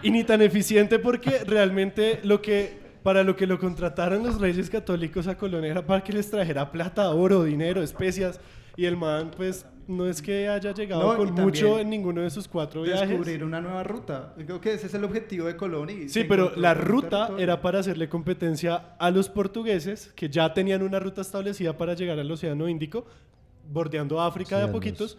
[0.03, 4.71] Y ni tan eficiente porque realmente lo que para lo que lo contrataron los reyes
[4.71, 8.41] católicos a Colón era para que les trajera plata, oro, dinero, especias.
[8.77, 12.31] Y el man, pues, no es que haya llegado No, con mucho en ninguno de
[12.31, 13.09] sus cuatro viajes.
[13.09, 14.35] Descubrir una nueva ruta.
[14.37, 15.91] Creo que ese es el objetivo de Colón.
[15.91, 20.83] Y Sí, pero la ruta era para hacerle competencia a los portugueses, que ya tenían
[20.83, 23.05] una ruta establecida para llegar al Océano Índico,
[23.71, 25.19] bordeando África de a poquitos.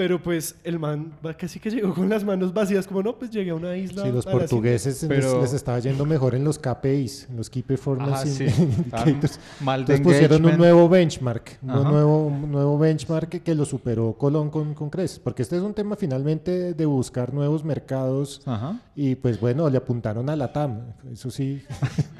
[0.00, 3.30] Pero pues el man va- casi que llegó con las manos vacías, como no, pues
[3.30, 4.04] llegué a una isla.
[4.04, 5.18] Sí, los a la portugueses India".
[5.18, 8.44] les, les estaba yendo mejor en los KPIs, en los Key Performance Ajá, sí.
[8.62, 9.24] Indicators.
[9.24, 13.66] Estaban mal de Entonces pusieron un nuevo benchmark, un nuevo, un nuevo benchmark que, lo
[13.66, 18.40] superó Colón con, con creces, porque este es un tema finalmente de buscar nuevos mercados
[18.46, 18.80] Ajá.
[18.96, 20.80] y pues bueno, le apuntaron a la TAM,
[21.12, 21.62] eso sí.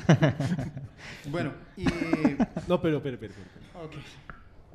[1.30, 1.84] Bueno, y...
[2.68, 3.84] No, pero, pero, pero, pero.
[3.86, 3.92] Ok.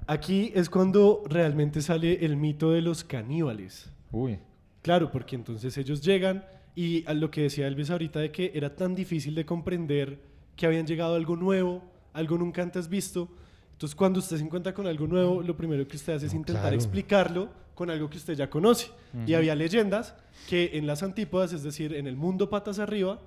[0.08, 3.90] Aquí es cuando realmente sale el mito de los caníbales.
[4.12, 4.40] Uy.
[4.82, 8.76] Claro, porque entonces ellos llegan y a lo que decía Elvis ahorita de que era
[8.76, 10.20] tan difícil de comprender
[10.56, 13.28] que habían llegado a algo nuevo, algo nunca antes visto.
[13.72, 16.64] Entonces cuando usted se encuentra con algo nuevo, lo primero que usted hace es intentar
[16.64, 16.76] claro.
[16.76, 18.88] explicarlo con algo que usted ya conoce.
[19.26, 19.36] Y Ujú.
[19.38, 20.16] había leyendas
[20.48, 23.20] que en las antípodas, es decir, en el mundo patas arriba,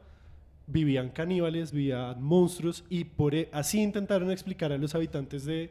[0.68, 5.70] vivían caníbales, vivían monstruos y por e- así intentaron explicar a los habitantes de,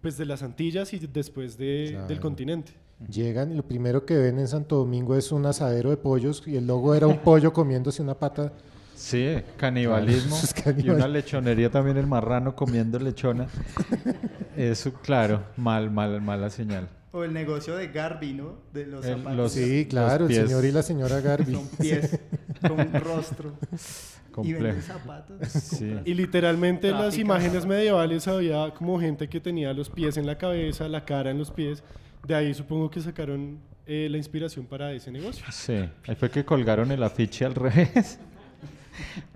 [0.00, 2.20] pues, de las Antillas y después de- del Claro.
[2.20, 2.72] continente.
[3.10, 6.56] Llegan y lo primero que ven en Santo Domingo es un asadero de pollos y
[6.56, 8.52] el logo era un pollo comiéndose una pata.
[8.94, 10.36] Sí, canibalismo.
[10.62, 13.48] Claro, y una lechonería también, el marrano comiendo lechona.
[14.56, 16.88] Eso, claro, mal, mal, mala señal.
[17.12, 18.54] O el negocio de Garby, ¿no?
[18.72, 20.46] De los El- los- Sí, claro, el pies.
[20.48, 21.52] señor y la señora Garby.
[21.52, 22.18] Son pies
[22.62, 22.90] con un
[24.36, 24.44] rostro.
[24.44, 24.98] Y venden Complejo.
[24.98, 25.48] zapatos.
[25.48, 25.94] Sí.
[26.04, 30.36] Y literalmente en las imágenes medievales había como gente que tenía los pies en la
[30.38, 31.82] cabeza, la cara en los pies.
[32.26, 35.44] De ahí supongo que sacaron eh, la inspiración para ese negocio.
[35.50, 38.18] Sí, ahí fue que colgaron el afiche al revés.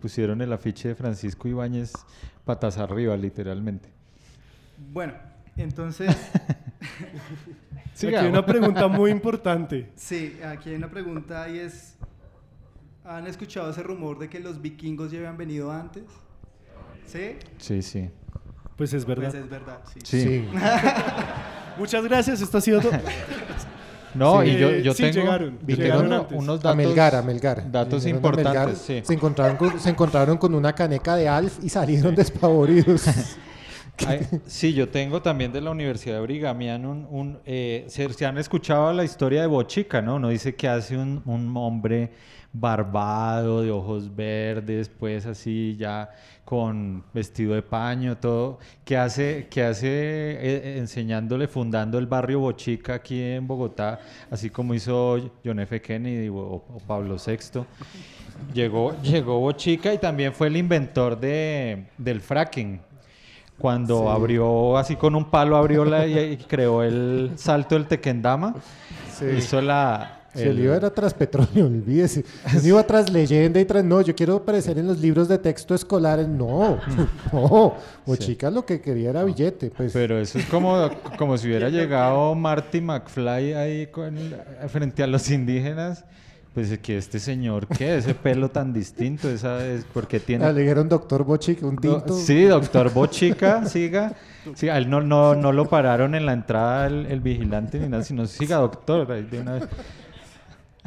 [0.01, 1.93] Pusieron el afiche de Francisco Ibáñez
[2.45, 3.89] patas arriba, literalmente.
[4.93, 5.13] Bueno,
[5.57, 6.17] entonces...
[7.95, 9.91] Aquí hay una pregunta muy importante.
[9.95, 11.97] Sí, aquí hay una pregunta y es...
[13.11, 16.05] ¿Han escuchado ese rumor de que los vikingos ya habían venido antes?
[17.07, 17.33] ¿Sí?
[17.59, 18.09] Sí, sí.
[18.77, 19.31] Pues es verdad.
[19.33, 20.01] Pues es verdad, sí.
[20.05, 20.49] Sí.
[21.77, 22.93] Muchas gracias, esto ha sido todo.
[24.13, 26.39] No, Sí, y yo, yo sí, tengo, llegaron, yo llegaron tengo antes.
[26.39, 27.71] unos A datos, Melgar, a Melgar.
[27.71, 28.53] datos a importantes.
[28.55, 29.01] Melgar, sí.
[29.05, 33.05] se, encontraron con, se encontraron con una caneca de Alf y salieron despavoridos.
[34.05, 37.07] Ay, sí, yo tengo también de la Universidad de Brighamian un...
[37.09, 40.17] un, eh, se, se han escuchado la historia de Bochica, ¿no?
[40.17, 42.11] Uno dice que hace un, un hombre
[42.53, 46.11] barbado, de ojos verdes, pues así ya
[46.45, 52.95] con vestido de paño, todo, que hace, que hace eh, enseñándole, fundando el barrio Bochica
[52.95, 55.81] aquí en Bogotá, así como hizo John F.
[55.81, 57.61] Kennedy o, o Pablo VI.
[58.53, 62.81] Llegó, llegó Bochica y también fue el inventor de, del fracking.
[63.59, 64.05] Cuando Sí.
[64.09, 68.55] abrió así con un palo, abrió la, y, y creó el salto del Tequendama.
[69.13, 69.27] Sí.
[69.37, 70.20] Hizo la...
[70.35, 72.25] El iba era tras petróleo, olvídese.
[72.55, 73.85] Él iba tras leyenda y tras.
[73.85, 76.29] No, yo quiero aparecer en los libros de texto escolares.
[76.29, 76.79] No,
[77.33, 77.75] no.
[78.07, 79.71] O chica lo que quería era billete.
[79.71, 79.93] Pues.
[79.93, 84.17] Pero eso es como, como si hubiera llegado Marty McFly ahí con,
[84.69, 86.05] frente a los indígenas.
[86.55, 87.97] Pues que este señor, ¿qué?
[87.97, 90.45] Ese pelo tan distinto, esa es porque tiene...
[90.45, 92.13] Ah, le dijeron doctor Bochica, un tinto.
[92.19, 94.15] Sí, doctor Bochica, siga.
[94.57, 97.89] Sí, a él no, no, no lo pararon en la entrada el, el vigilante ni
[97.89, 99.07] nada, sino siga, doctor.
[99.07, 99.69] de una vez.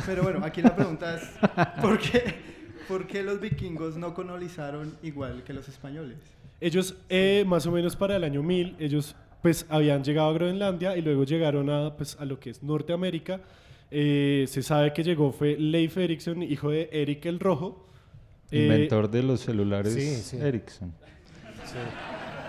[0.06, 1.30] Pero bueno, aquí la pregunta es,
[1.82, 2.36] ¿por qué,
[2.88, 6.18] por qué los vikingos no colonizaron igual que los españoles?
[6.60, 10.96] Ellos, eh, más o menos para el año 1000, ellos pues habían llegado a Groenlandia
[10.96, 13.42] y luego llegaron a, pues, a lo que es Norteamérica.
[13.92, 17.86] Eh, se sabe que llegó fue Leif Erikson, hijo de Eric el Rojo.
[18.50, 20.38] Eh, Inventor de los celulares sí, sí.
[20.38, 20.94] Ericsson.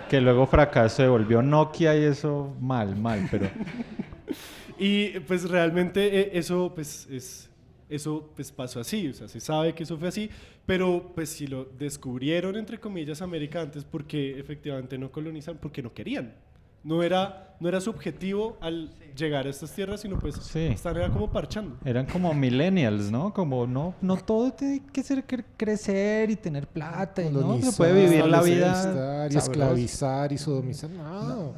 [0.09, 3.49] Que luego fracasó, se volvió Nokia y eso mal, mal, pero...
[4.77, 7.49] Y pues realmente eh, eso pues es
[7.87, 10.29] eso pues pasó así, o sea, se sabe que eso fue así,
[10.65, 15.93] pero pues si lo descubrieron entre comillas América antes porque efectivamente no colonizan porque no
[15.93, 16.33] querían.
[16.83, 20.59] No era no era su objetivo al llegar a estas tierras, sino pues Sí.
[20.65, 21.77] estar era como parchando.
[21.85, 23.33] Eran como millennials, ¿no?
[23.33, 27.71] Como no, no todo tiene que ser cre- crecer y tener plata, y no se
[27.77, 30.89] puede vivir la vida y esclavizar y sodomizar.
[30.89, 31.53] No.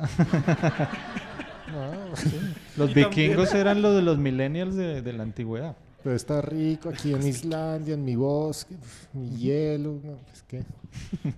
[1.71, 2.29] No, sí.
[2.77, 5.75] Los vikingos también- eran los de los millennials de, de la antigüedad.
[6.03, 8.75] Pero está rico aquí en Islandia, en mi bosque,
[9.13, 9.99] mi hielo.
[10.03, 10.63] No, es que.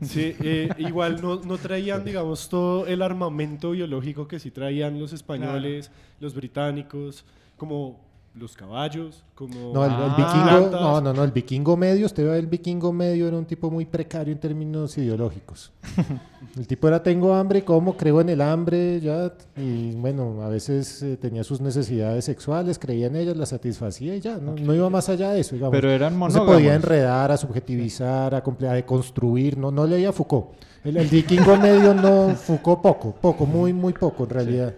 [0.01, 5.11] Sí, eh, igual no, no traían, digamos, todo el armamento biológico que sí traían los
[5.13, 7.25] españoles, los británicos,
[7.57, 7.99] como
[8.39, 9.73] los caballos, como...
[9.73, 10.15] No, el, el Ah.
[10.17, 13.69] vikingo, no, no, no, el vikingo medio, usted ve el vikingo medio era un tipo
[13.69, 15.71] muy precario en términos ideológicos.
[16.57, 21.03] el tipo era tengo hambre, como creo en el hambre, ya, y bueno, a veces
[21.03, 24.89] eh, tenía sus necesidades sexuales, creía en ellas, las satisfacía y ya, no, no iba
[24.89, 25.73] más allá de eso, digamos.
[25.75, 26.55] Pero eran No se monógamos.
[26.55, 30.47] podía enredar, a subjetivizar, a, comple- a deconstruir, no, no leía Foucault.
[30.83, 34.73] El, el vikingo medio no, Foucault poco, poco, muy, muy poco en realidad.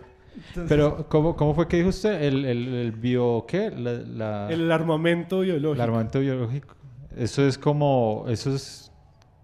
[0.68, 2.22] Pero, ¿cómo, cómo fue que dijo usted?
[2.24, 3.70] ¿El, el, el bio qué?
[3.72, 5.74] La, la- El armamento biológico.
[5.74, 6.76] el armamento biológico.
[7.16, 8.26] Eso es como...
[8.28, 8.92] Eso es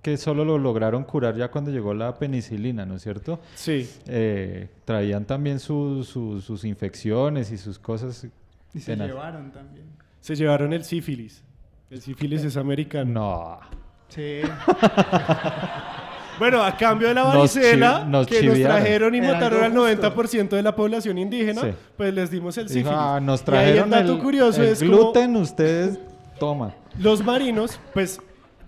[0.02, 3.42] que solo lo lograron curar ya cuando llegó la penicilina, ¿no es cierto?
[3.56, 3.90] Sí.
[4.06, 8.26] Eh, traían también su- su- sus infecciones y sus cosas.
[8.74, 9.86] Y se llevaron también.
[10.22, 11.44] Se llevaron el sífilis.
[11.90, 13.12] El sífilis es americano.
[13.12, 13.60] No.
[14.08, 14.40] Sí.
[16.40, 19.88] Bueno, a cambio de la varicela, nos que nos trajeron y Era mataron al algo
[19.88, 20.02] justo.
[20.12, 21.68] 90% de la población indígena, Sí.
[21.98, 22.92] pues les dimos el sífilis.
[22.92, 26.00] "Ah, nos Y ahí trajeron el dato curioso el es como gluten, ustedes
[26.40, 26.74] toman.
[27.00, 28.20] los marinos, pues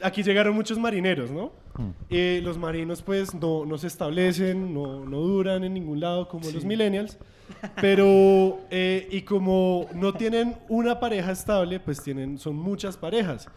[0.02, 1.52] aquí llegaron muchos marineros, ¿no?
[1.76, 1.92] Hmm.
[2.10, 6.50] Eh, los marinos pues no, no se establecen, no, no duran en ningún lado como
[6.50, 7.18] los millennials,
[7.82, 13.48] pero eh, y como no tienen una pareja estable, pues tienen, son muchas parejas.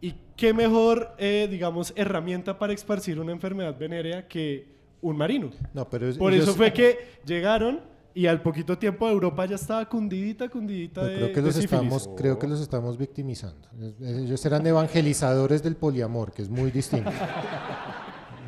[0.00, 4.66] Y qué mejor, eh, digamos, herramienta para esparcir una enfermedad venérea que
[5.02, 5.50] un marino.
[5.74, 7.80] No, pero es- Por eso fue que llegaron
[8.14, 12.38] y al poquito tiempo Europa ya estaba cundidita, cundidita de, creo que los estamos, creo
[12.38, 13.68] que los estamos victimizando.
[14.00, 17.10] Ellos eran evangelizadores del poliamor, que es muy distinto.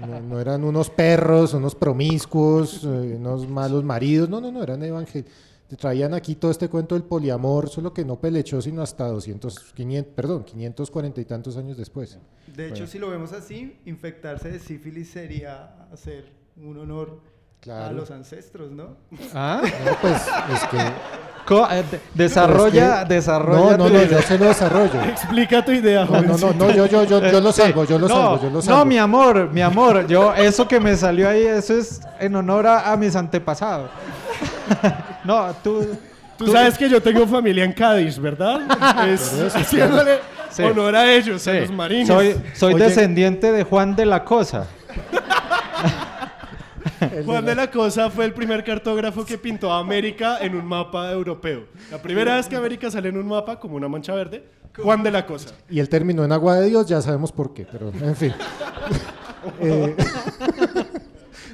[0.01, 4.31] No, no eran unos perros, unos promiscuos, eh, unos malos maridos.
[4.31, 5.27] No, no, no, eran evangel
[5.79, 10.13] Traían aquí todo este cuento del poliamor, solo que no pelechó sino hasta 200, 500,
[10.15, 12.19] perdón, 540 y tantos años después.
[12.57, 17.21] De hecho, si lo vemos así, infectarse de sífilis sería hacer un honor
[17.71, 18.97] a los ancestros, ¿no?
[19.35, 19.61] ¿Ah?
[19.63, 20.17] No, pues
[20.55, 20.79] es que...
[21.47, 23.77] Co- eh, de- desarrolla, es que- desarrolla.
[23.77, 25.01] No, no, no, yo se lo desarrollo.
[25.03, 27.63] Explica tu idea, No, no, no, no, yo, yo, yo, yo lo Sí.
[27.63, 28.85] salvo, yo lo no, salvo, yo lo No, salvo.
[28.85, 32.93] mi amor, mi amor, yo eso que me salió ahí, eso es en honor a,
[32.93, 33.91] a mis antepasados.
[35.25, 35.87] no, tú,
[36.37, 38.61] Tú sabes que yo tengo familia en Cádiz, ¿verdad?
[39.09, 40.19] Es eso, haciéndole
[40.51, 40.63] Sí.
[40.63, 42.09] honor a ellos, a los marinos.
[42.09, 42.85] soy, soy Oye.
[42.85, 44.67] descendiente de Juan de la Cosa.
[47.01, 50.65] El Juan de la Cosa fue el primer cartógrafo que pintó a América en un
[50.65, 51.67] mapa europeo.
[51.91, 54.45] La primera vez que América sale en un mapa como una mancha verde,
[54.77, 55.51] Juan de la Cosa.
[55.69, 58.33] Y él terminó en Agua de Dios, ya sabemos por qué, pero en fin.
[59.59, 59.97] Eh,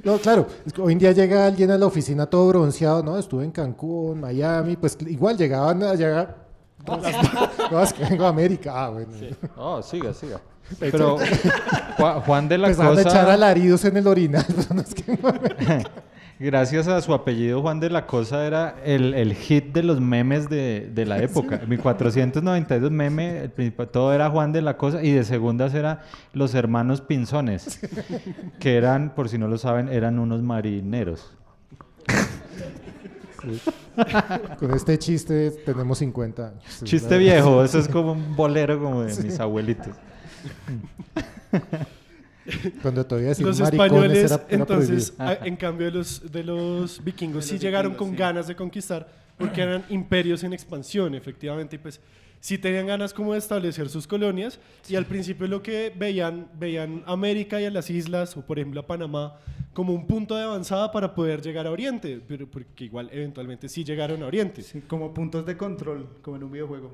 [0.05, 0.47] No, claro,
[0.81, 4.77] hoy en día llega alguien a la oficina todo bronceado, no, estuve en Cancún, Miami,
[4.77, 6.47] pues igual llegaban a llegar.
[7.71, 9.09] No, es que vengo a América, ah, bueno.
[9.57, 10.41] No, siga, siga.
[10.81, 14.45] Pero Ju- Juan de la Empezaban a echar Cosa, alaridos en el orinal.
[14.49, 15.17] pero no es que-
[16.39, 20.49] gracias a su apellido Juan de la Cosa, era el, el hit de los memes
[20.49, 21.61] de, de la época.
[21.67, 27.01] 1492 meme, el todo era Juan de la Cosa y de segundas era los hermanos
[27.01, 27.81] Pinzones,
[28.61, 31.33] que eran, por si no lo saben, eran unos marineros.
[34.59, 36.63] Con este chiste tenemos 50 años.
[36.85, 39.23] Chiste viejo, eso es como un bolero como de Sí.
[39.23, 39.95] mis abuelitos.
[42.83, 47.03] Cuando todavía decir los españoles, era- era entonces, a- en cambio de los, de los
[47.05, 48.21] vikingos, De sí los llegaron vikingos, con sí.
[48.21, 52.01] ganas de conquistar, porque eran imperios en expansión, efectivamente, y pues
[52.41, 57.03] sí tenían ganas como de establecer sus colonias, y al principio lo que veían, veían
[57.07, 59.37] América y a las islas, o por ejemplo a Panamá,
[59.73, 63.85] como un punto de avanzada para poder llegar a Oriente, pero porque igual eventualmente sí
[63.85, 64.63] llegaron a Oriente.
[64.63, 66.93] Sí, como puntos de control, como en un videojuego.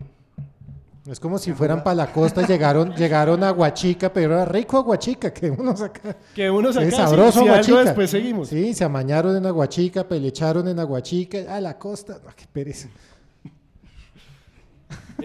[1.05, 5.33] Es como si fueran para la costa, llegaron, llegaron a Huachica, pero era rico Aguachica,
[5.35, 6.17] que uno saca.
[6.35, 7.85] Que uno saca, Es sí, sabroso algo Aguachica.
[7.85, 8.49] después seguimos.
[8.49, 12.21] Sí, se amañaron en Aguachica, pelecharon en Aguachica, a la costa.
[12.25, 12.89] No, qué pereza.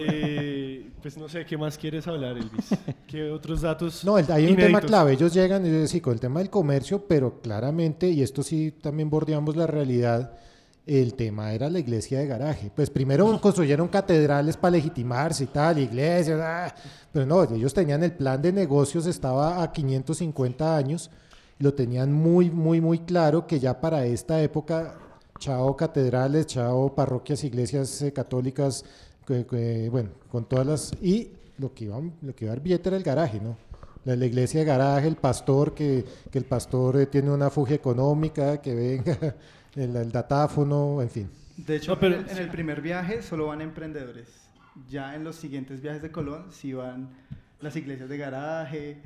[0.00, 2.68] Eh, pues no sé, ¿qué más quieres hablar, Elvis?
[3.08, 4.04] ¿Qué otros datos?
[4.04, 5.12] No, el- hay un tema clave.
[5.14, 9.10] Ellos llegan, y sí, con el tema del comercio, pero claramente, y esto sí también
[9.10, 10.32] bordeamos la realidad,
[10.88, 12.70] el tema era la iglesia de garaje.
[12.74, 16.74] Pues primero construyeron catedrales para legitimarse y tal, iglesias, ah,
[17.12, 21.10] pero no, ellos tenían el plan de negocios, estaba a 550 años,
[21.58, 24.98] y lo tenían muy, muy, muy claro que ya para esta época,
[25.38, 28.84] chao catedrales, chao parroquias, iglesias eh, católicas,
[29.90, 30.92] bueno, con todas las...
[31.02, 33.58] Y lo que iba, lo que iba a dar billete era el garaje, ¿no?
[34.04, 38.62] La, iglesia de garaje, el pastor, que, que el pastor eh, tiene una fugia económica,
[38.62, 39.36] que venga
[39.76, 41.30] el, el datáfono, en fin.
[41.56, 44.28] De hecho, No, pero- en, el, en el primer viaje solo van emprendedores.
[44.88, 47.08] Ya en los siguientes viajes de Colón sí van
[47.60, 49.02] las iglesias de garaje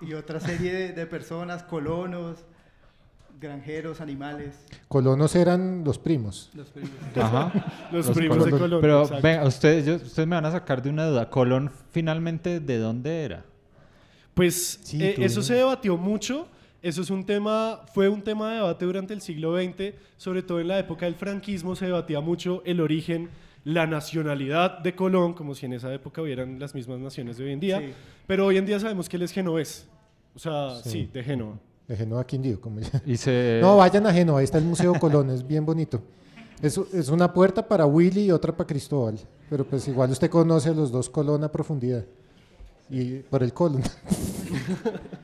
[0.00, 2.44] y, y otra serie de, de personas, colonos,
[3.40, 4.54] granjeros, animales.
[4.88, 6.50] Colonos eran los primos.
[6.54, 6.90] Los primos.
[7.16, 7.88] Ajá.
[7.92, 9.22] Los primos de Colón, Pero exacto.
[9.26, 11.30] venga, ustedes, yo- ustedes me van a sacar de una duda.
[11.30, 13.44] ¿Colón finalmente de dónde era?
[14.34, 16.48] Pues Sí, eh, eso se debatió mucho.
[16.86, 20.60] Eso es un tema, fue un tema de debate durante el siglo XX, sobre todo
[20.60, 23.28] en la época del franquismo se debatía mucho el origen,
[23.64, 27.52] la nacionalidad de Colón, como si en esa época hubieran las mismas naciones de hoy
[27.54, 27.80] en día.
[27.80, 27.86] Sí.
[28.28, 29.88] Pero hoy en día sabemos que él es genovés.
[30.36, 31.10] O sea, sí, Sí.
[31.12, 31.58] de Génova.
[31.88, 33.02] De Génova Quindío, como ya.
[33.04, 33.58] Y se...
[33.60, 36.00] No, vayan a Génova, ahí está el Museo Colón, es bien bonito.
[36.62, 39.18] Es, es una puerta para Willy y otra para Cristóbal,
[39.50, 42.04] pero pues igual usted conoce a los dos Colón a profundidad.
[42.88, 43.82] Y por el Colón.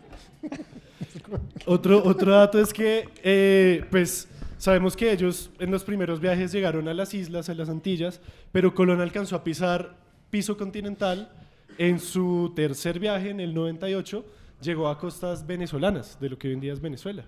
[1.66, 4.28] Otro, otro dato es que, eh, pues,
[4.58, 8.20] sabemos que ellos en los primeros viajes llegaron a las islas, a las Antillas,
[8.52, 9.96] pero Colón alcanzó a pisar
[10.30, 11.30] piso continental.
[11.78, 14.24] En su tercer viaje, en el 98,
[14.60, 17.24] llegó a costas venezolanas, de lo que hoy en día es Venezuela.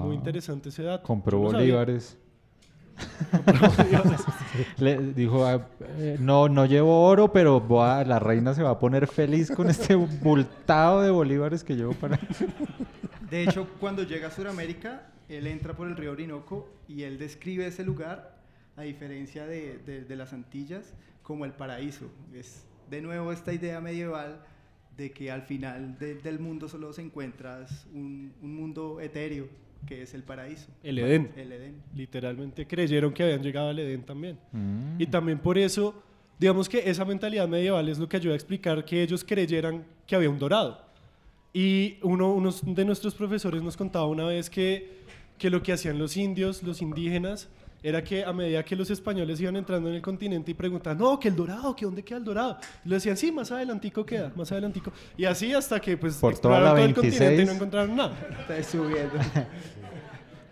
[0.00, 1.04] Muy Ah, interesante ese dato.
[1.04, 2.18] Compró no bolívares.
[4.78, 5.66] Le dijo, "Ah,
[5.98, 9.50] eh, no, no llevo oro, pero voy a- la reina se va a poner feliz
[9.50, 12.18] con este bultado de bolívares que llevo para...
[13.32, 17.66] De hecho, cuando llega a Sudamérica, él entra por el río Orinoco y él describe
[17.66, 18.38] ese lugar,
[18.76, 22.10] a diferencia de, de- de las Antillas, como el paraíso.
[22.34, 24.40] Es de nuevo esta idea medieval
[24.96, 29.48] de que al final de- del mundo solo se encuentras un, un mundo etéreo,
[29.86, 30.68] que es el paraíso.
[30.82, 31.32] El Edén.
[31.34, 31.82] El Edén.
[31.94, 34.38] Literalmente creyeron que habían llegado al Edén también.
[34.52, 35.00] Mm.
[35.00, 36.02] Y también por eso,
[36.38, 40.14] digamos que esa mentalidad medieval es lo que ayuda a explicar que ellos creyeran que
[40.16, 40.81] había un dorado.
[41.52, 45.00] Y uno, uno de nuestros profesores nos contaba una vez que,
[45.38, 47.48] que lo que hacían los indios, los indígenas,
[47.82, 51.18] era que a medida que los españoles iban entrando en el continente y preguntaban, no,
[51.18, 52.58] que el dorado, que dónde queda el dorado.
[52.84, 54.92] Y le decían, sí, más adelantico queda, más adelantico.
[55.16, 57.48] Y así hasta que pues Por toda exploraron la todo el continente y 26.
[57.48, 58.12] no encontraron nada.
[58.40, 59.14] Está subiendo.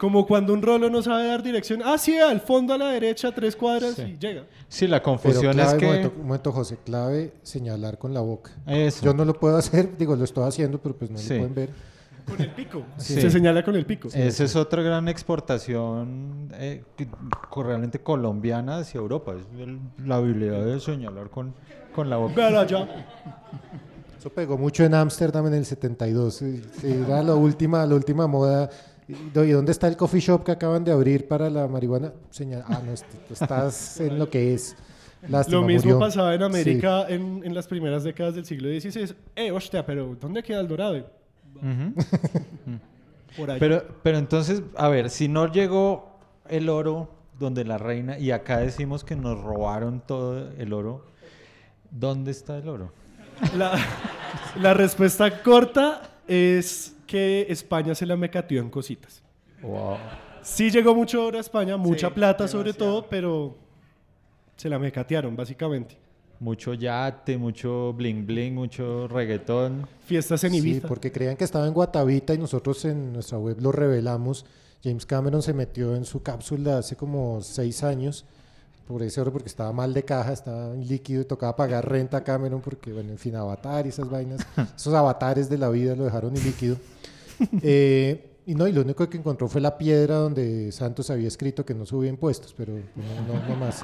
[0.01, 3.33] Como cuando un rolo no sabe dar dirección, ah, sí, al fondo a la derecha,
[3.33, 4.03] tres cuadras Sí.
[4.03, 4.45] y llega.
[4.67, 5.85] Sí, la Pero confusión clave, es que...
[5.85, 8.51] un, momento, un momento, José, clave señalar con la boca.
[8.67, 9.05] Eso.
[9.05, 11.35] Yo no lo puedo hacer, digo, lo estoy haciendo, pero pues no Sí.
[11.35, 11.71] lo pueden ver.
[12.27, 12.83] Con el pico.
[12.97, 13.21] Sí.
[13.21, 14.09] Se señala con el pico.
[14.15, 16.83] Esa es otra gran exportación eh,
[17.55, 19.35] realmente colombiana hacia Europa.
[19.35, 21.53] Es el- la habilidad de señalar con,
[21.95, 22.35] con la boca.
[22.37, 22.89] Véala ya.
[24.19, 26.35] Eso pegó mucho en Ámsterdam en el 72.
[26.35, 28.69] sí, sí, Era la última, la última moda.
[29.35, 32.13] ¿Y dónde está el coffee shop que acaban de abrir para la marihuana?
[32.31, 34.77] Señal, ah, no, est- estás en lo que es.
[35.29, 35.99] Lástima, Lo mismo murió.
[36.07, 36.45] pasaba en Sí.
[36.47, 39.15] América en, en las primeras décadas del siglo XVI.
[39.37, 41.07] Eh, hostia, pero ¿dónde queda el dorado?
[43.37, 43.61] Por allá.
[43.61, 48.59] Pero, pero entonces, a ver, si no llegó el oro donde la reina, y acá
[48.59, 51.07] decimos que nos robaron todo el oro,
[51.91, 52.93] ¿dónde está el oro?
[53.57, 53.73] La,
[54.61, 59.21] la respuesta corta es que España se la mecateó en cositas.
[59.63, 59.97] Wow.
[60.43, 63.57] Sí llegó mucho oro a España, mucha Sí, plata sobre todo, pero
[64.57, 65.97] se la mecatearon básicamente.
[66.39, 69.87] Mucho yate, mucho bling bling, mucho reggaetón.
[70.07, 70.87] Fiestas en Sí, Ibiza.
[70.89, 74.47] porque creían que estaba en Guatavita y nosotros en nuestra web lo revelamos.
[74.85, 78.25] James Cameron se metió en su cápsula hace como seis años
[78.91, 82.17] por ese oro porque estaba mal de caja, estaba en líquido y tocaba pagar renta
[82.17, 84.41] a Cameron porque, bueno, en fin, Avatar y esas vainas,
[84.77, 86.77] esos avatares de la vida lo dejaron en líquido.
[87.63, 91.65] Eh, y no, y lo único que encontró fue la piedra donde Santos había escrito
[91.65, 93.83] que no subía impuestos, pero no, no, no más.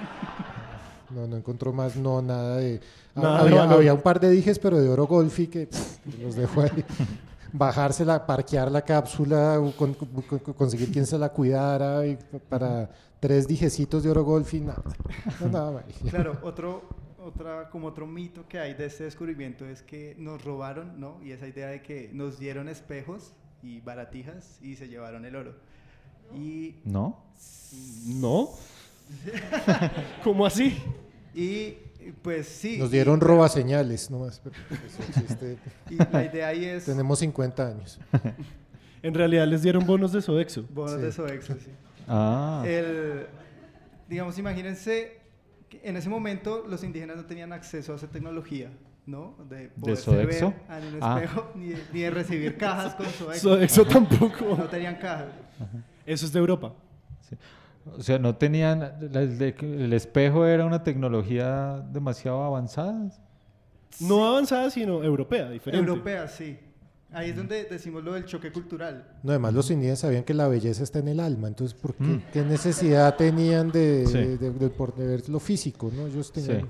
[1.14, 2.80] No, no encontró más, no, nada de...
[3.14, 6.84] Nada había, un par de dijes, pero de oro golfi que pff, los dejó ahí.
[7.53, 10.09] Bajársela, parquear la cápsula, con- con-
[10.55, 12.16] conseguir quien se la cuidara y
[12.49, 12.90] para
[13.20, 14.82] tres dijecitos de oro golfi, nada.
[15.40, 15.84] No, nada.
[16.11, 16.82] Claro, otro,
[17.24, 21.18] otra, como otro mito que hay de este descubrimiento es que nos robaron, ¿no?
[21.22, 23.32] Y esa idea de que nos dieron espejos
[23.62, 25.55] y baratijas y se llevaron el oro.
[26.34, 27.18] Y, ¿No?
[28.07, 28.51] ¿No?
[30.24, 30.76] ¿Cómo así?
[31.34, 31.74] y
[32.22, 32.78] pues sí.
[32.78, 33.20] Nos dieron
[34.42, 34.54] pero
[35.09, 35.59] existe.
[35.90, 37.98] Y la idea ahí es Tenemos 50 años.
[39.02, 40.64] En realidad les dieron bonos de Sodexo.
[40.70, 41.00] bonos Sí.
[41.02, 41.70] de Sodexo, sí.
[42.09, 42.62] Ah.
[42.66, 43.26] El,
[44.09, 45.20] digamos, imagínense
[45.68, 48.70] que en ese momento los indígenas no tenían acceso a esa tecnología,
[49.07, 49.36] ¿no?
[49.48, 50.54] De poderse Sodexo?
[50.68, 51.20] ver en un Ah.
[51.22, 53.40] espejo, ni, de, ni de recibir cajas con Sodexo.
[53.50, 54.57] Sodexo tampoco.
[54.57, 55.28] No tenían cajas.
[56.04, 56.72] Eso es de Europa.
[57.28, 57.36] Sí.
[57.97, 58.80] O sea, no tenían.
[58.80, 63.11] la- El, de- el espejo era una tecnología demasiado avanzada.
[64.01, 65.89] No avanzada, sino europea, diferente.
[65.89, 66.59] Europea, sí.
[67.12, 69.05] Ahí es donde decimos lo del choque cultural.
[69.22, 72.20] No, además los indígenas sabían que la belleza está en el alma, entonces ¿por qué,
[72.32, 74.09] qué necesidad tenían de, Mm.
[74.11, 74.18] Sí.
[74.18, 75.91] de, de- por- de ver lo físico?
[75.95, 76.09] ¿no?
[76.09, 76.62] Ellos tenían,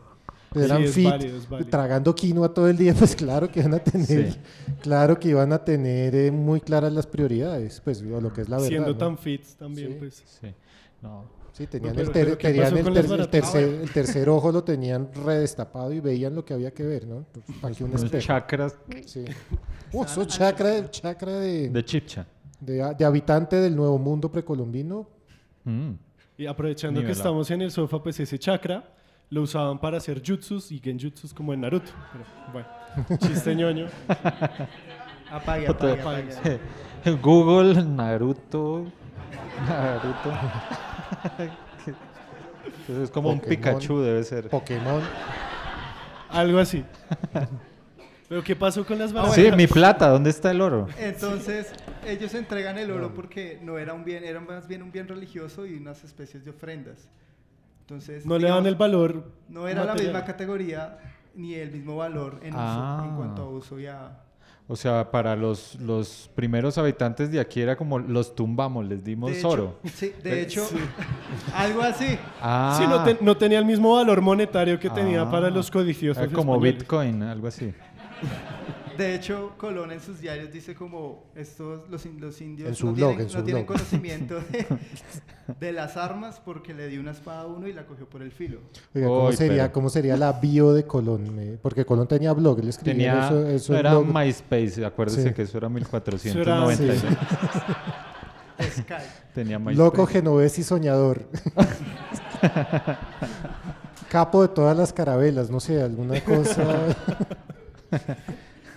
[0.53, 0.61] Sí.
[0.61, 1.71] eran Sí, fit, válido, es válido.
[1.71, 4.39] tragando quinoa todo el día, pues claro que iban a tener, Sí.
[4.83, 8.49] claro que iban a tener eh, muy claras las prioridades, pues o lo que es
[8.49, 8.69] la verdad.
[8.69, 8.97] Siendo ¿no?
[8.97, 9.97] tan fit también, Sí.
[9.99, 10.25] pues.
[11.01, 11.07] Sí.
[11.07, 11.37] No.
[11.53, 14.53] Sí, tenían, Pero- el, ter- pero ¿qué tenían el ter- el tercer, el tercer ojo
[14.53, 17.25] lo tenían redestapado y veían lo que había que ver, ¿no?
[17.63, 18.27] Aquí un Unos espejo.
[18.27, 18.77] chakras
[19.07, 19.25] Sí.
[19.93, 22.27] Uh, eso chakra, chakra de, de chipcha.
[22.61, 25.09] de, de habitante del nuevo mundo precolombino.
[25.65, 25.93] Mm.
[26.39, 28.93] Y aprovechando que estamos en el sofá, pues ese chakra
[29.31, 31.91] lo usaban para hacer jutsus y genjutsus como en Naruto.
[32.13, 32.69] Pero bueno,
[33.21, 33.87] chiste ñoño.
[35.31, 36.61] Apague, apague, apague.
[37.23, 38.87] Google, Naruto.
[39.69, 40.33] Naruto.
[43.03, 43.41] Es como un.
[43.41, 44.49] Pikachu, debe ser.
[44.49, 45.03] Pokémon.
[46.31, 46.85] Algo así.
[48.29, 49.35] Pero ¿qué pasó con las baratas?
[49.37, 50.89] Sí, mi plata, ¿dónde está el oro?
[50.99, 51.73] Entonces,
[52.07, 55.65] ellos entregan el oro porque no era un bien, era más bien un bien religioso
[55.67, 57.09] y unas especies de ofrendas.
[57.83, 59.31] Entonces, No le dan el valor.
[59.49, 60.99] No era la misma categoría
[61.35, 63.05] ni el mismo valor en, uso, Ah.
[63.09, 64.21] en cuanto a uso y a...
[64.69, 69.31] O sea, para los, los primeros habitantes de aquí era como los tumbamos, les dimos
[69.31, 69.79] De hecho, oro.
[69.95, 70.69] Sí, de hecho,
[71.55, 72.19] algo así.
[72.43, 75.31] Ah, Sí, no, te- no tenía el mismo valor monetario que tenía Ah.
[75.31, 76.21] para los codiciosos.
[76.21, 76.79] era como españoles.
[76.81, 77.73] Bitcoin, algo así.
[78.97, 82.87] De hecho, Colón en sus diarios dice como estos los, in- los indios En su
[82.87, 83.77] no, blog, tienen, en su no tienen blog.
[83.77, 84.67] conocimiento de,
[85.61, 88.33] de las armas porque le dio una espada a uno y la cogió por el
[88.33, 88.61] filo.
[88.95, 91.59] Oiga, ¿cómo, sería, pero- ¿Cómo sería la bio de Colón?
[91.63, 94.07] Porque Colón tenía blog, él escribía Tenía, eso, eso era blog.
[94.15, 95.35] MySpace, acuérdese Sí.
[95.35, 97.03] que eso era Eso 1496.
[98.73, 98.95] Sky.
[99.35, 99.77] Tenía MySpace.
[99.77, 101.27] Loco, genovés y soñador.
[104.09, 106.65] Capo de todas las carabelas, no sé, alguna cosa.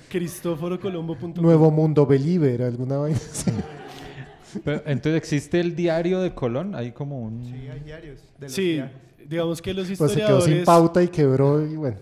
[0.09, 1.33] Cristóforocolombo.com.
[1.41, 3.19] Nuevo Mundo Believer, alguna vaina.
[4.63, 6.73] Pero, entonces, ¿existe el diario de Colón?
[6.75, 7.45] Hay como un...
[7.45, 8.19] Sí, hay diarios.
[8.39, 8.91] De los Sí, viajes.
[9.29, 10.55] digamos que los Pues se quedó historiadores.
[10.55, 11.97] sin pauta y quebró y bueno.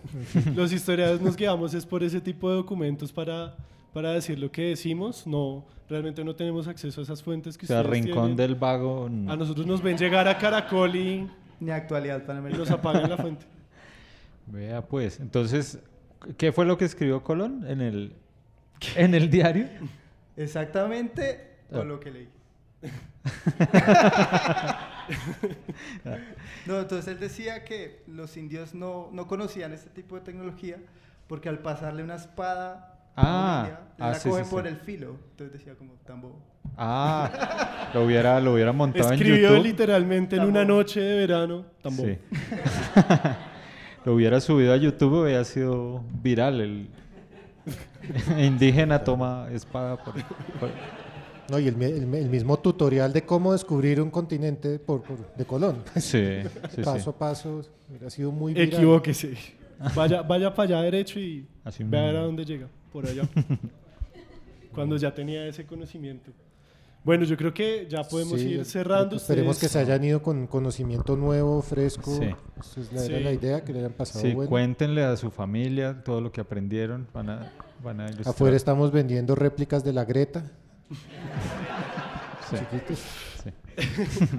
[0.56, 3.56] Los historiadores nos guiamos es por ese tipo de documentos para,
[3.94, 5.28] para decir lo que decimos.
[5.28, 8.38] No, realmente no tenemos acceso a esas fuentes que O sea, ustedes Rincón tienen.
[8.38, 9.10] del Vago...
[9.12, 9.30] no.
[9.32, 11.28] A nosotros nos ven llegar a Caracol y,
[11.60, 12.64] Ni actualidad y panamericana.
[12.64, 13.46] nos apagan la fuente.
[14.50, 15.80] Vea pues, entonces,
[16.38, 18.16] ¿qué fue lo que escribió Colón en el,
[18.96, 19.68] en el diario?
[20.36, 21.78] Exactamente Ah.
[21.80, 22.30] con lo que leí.
[26.66, 30.78] no, entonces él decía que los indios no, no conocían este tipo de tecnología
[31.28, 34.62] porque al pasarle una espada Ah, a un india, ah, la sí, cogen sí, por
[34.64, 34.70] sí.
[34.70, 35.18] el filo.
[35.32, 36.40] Entonces decía como tan bobo.
[36.78, 39.64] Ah, lo hubiera, lo hubiera montado en Escribió YouTube.
[39.66, 41.66] literalmente en una noche de verano.
[41.82, 42.04] Tambo.
[44.08, 46.62] Lo hubiera subido a YouTube, hubiera sido viral.
[46.62, 46.88] El
[48.40, 50.14] indígena toma espada por...
[50.14, 50.70] por-
[51.50, 55.44] No, y el, el el mismo tutorial de cómo descubrir un continente por, por- de
[55.44, 55.84] Colón.
[55.98, 56.24] Sí,
[56.74, 57.10] sí, paso sí.
[57.10, 58.76] a paso, hubiera sido muy viral.
[58.76, 59.34] Equivóquese.
[59.94, 62.26] Vaya, vaya para allá derecho y Así vea a ver a mismo.
[62.28, 62.68] dónde llega.
[62.94, 63.24] Por allá.
[64.74, 66.32] Cuando ya tenía ese conocimiento.
[67.08, 69.16] Bueno, yo creo que ya podemos Sí, ir cerrando.
[69.16, 72.14] Esperemos que se hayan ido con conocimiento nuevo, fresco.
[72.14, 72.26] Sí.
[72.60, 73.24] Esa es la, era Sí.
[73.24, 74.50] la idea, que le hayan pasado Sí, bueno.
[74.50, 77.08] cuéntenle a su familia todo lo que aprendieron.
[77.14, 78.08] Van a, van a.
[78.26, 80.52] Afuera estamos vendiendo réplicas de la Greta.
[82.50, 82.58] Sí.
[82.58, 83.00] Chiquitos.
[83.42, 83.52] Sí.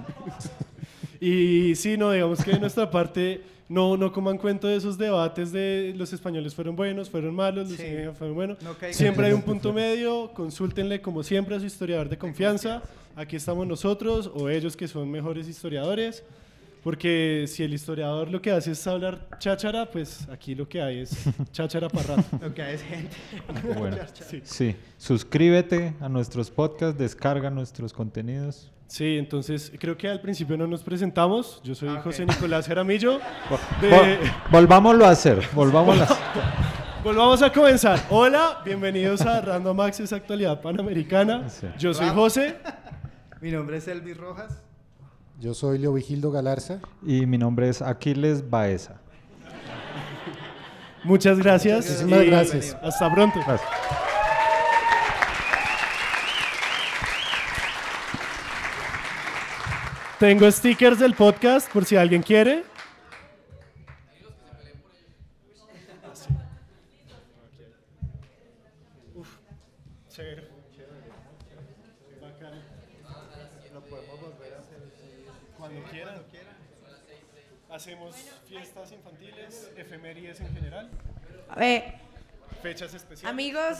[1.21, 5.53] Y sí, no, digamos que de nuestra parte no, no coman cuento de esos debates
[5.53, 7.85] de los españoles fueron buenos, fueron malos, los Sí.
[7.85, 8.63] indígenas fueron buenos.
[8.63, 12.83] No siempre hay un punto medio, consúltenle como siempre a su historiador de confianza.
[13.17, 16.25] Aquí estamos nosotros o ellos que son mejores historiadores.
[16.85, 21.01] Porque si el historiador lo que hace es hablar cháchara, pues aquí lo que hay
[21.01, 21.11] es
[21.53, 22.39] cháchara para rato.
[22.41, 23.17] Lo que hay es gente.
[23.77, 24.41] Bueno, Sí.
[24.45, 24.77] sí.
[24.97, 28.71] Suscríbete a nuestros podcasts, descarga nuestros contenidos.
[28.89, 31.61] Sí, entonces creo que al principio no nos presentamos.
[31.63, 32.01] Yo soy Ah.
[32.03, 33.19] José Nicolás Jaramillo.
[33.81, 34.19] de- Vol-
[34.51, 36.17] volvámoslo a hacer, volvámoslo a hacer.
[37.05, 38.01] Volvamos a comenzar.
[38.11, 41.49] Hola, bienvenidos a Random Access Actualidad Panamericana.
[41.49, 41.67] Sí.
[41.79, 42.09] Yo soy.
[42.09, 42.57] José.
[43.41, 44.61] Mi nombre es Elvis Rojas.
[45.39, 46.81] Yo soy Leo Vigildo Galarza.
[47.07, 48.97] Y mi nombre es Aquiles Baeza.
[51.05, 51.87] Muchas gracias.
[51.87, 52.77] Muchísimas y gracias.
[52.83, 53.39] Hasta pronto.
[53.47, 53.71] Gracias.
[60.19, 62.65] Tengo stickers del podcast por si alguien quiere.
[69.15, 69.29] Uf,
[70.11, 70.49] chévere.
[72.21, 72.57] Bacano.
[73.75, 74.79] Lo podemos volver a hacer
[75.57, 76.23] cuando quieran.
[77.71, 78.17] Hacemos
[78.49, 80.91] fiestas infantiles, efemérides en general,
[81.51, 81.95] A ver,
[82.63, 83.31] fechas especiales.
[83.31, 83.79] amigos,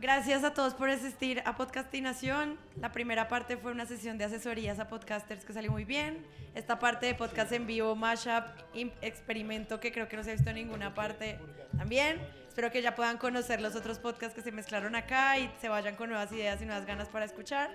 [0.00, 2.58] gracias a todos por asistir a Podcastinación.
[2.80, 6.26] La primera parte fue una sesión de asesorías a podcasters que salió muy bien.
[6.54, 10.34] Esta parte de podcast en vivo, mashup, im- experimento que creo que no se ha
[10.34, 11.38] visto en ninguna parte
[11.76, 12.20] también.
[12.48, 15.94] Espero que ya puedan conocer los otros podcasts que se mezclaron acá y se vayan
[15.96, 17.70] con nuevas ideas y nuevas ganas para escuchar.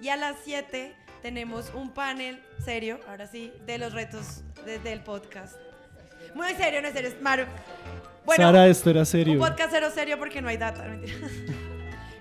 [0.00, 5.00] Y a las 7 tenemos un panel serio, ahora sí, de los retos de- del
[5.00, 5.56] podcast.
[6.34, 7.44] Muy serio, no es serio, es Maru.
[8.36, 9.34] Sara, esto era serio.
[9.34, 11.16] Un podcast cero serio porque no hay data, mentira.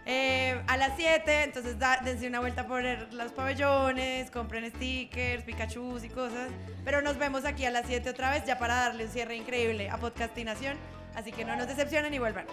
[0.05, 5.97] Eh, a las 7, entonces da- dense una vuelta por los pabellones, compren stickers, Pikachu
[6.03, 6.49] y cosas.
[6.83, 9.89] Pero nos vemos aquí a las 7 otra vez ya para darle un cierre increíble
[9.89, 10.75] a Podcastinación.
[11.15, 12.45] Así que no nos decepcionen y vuelvan.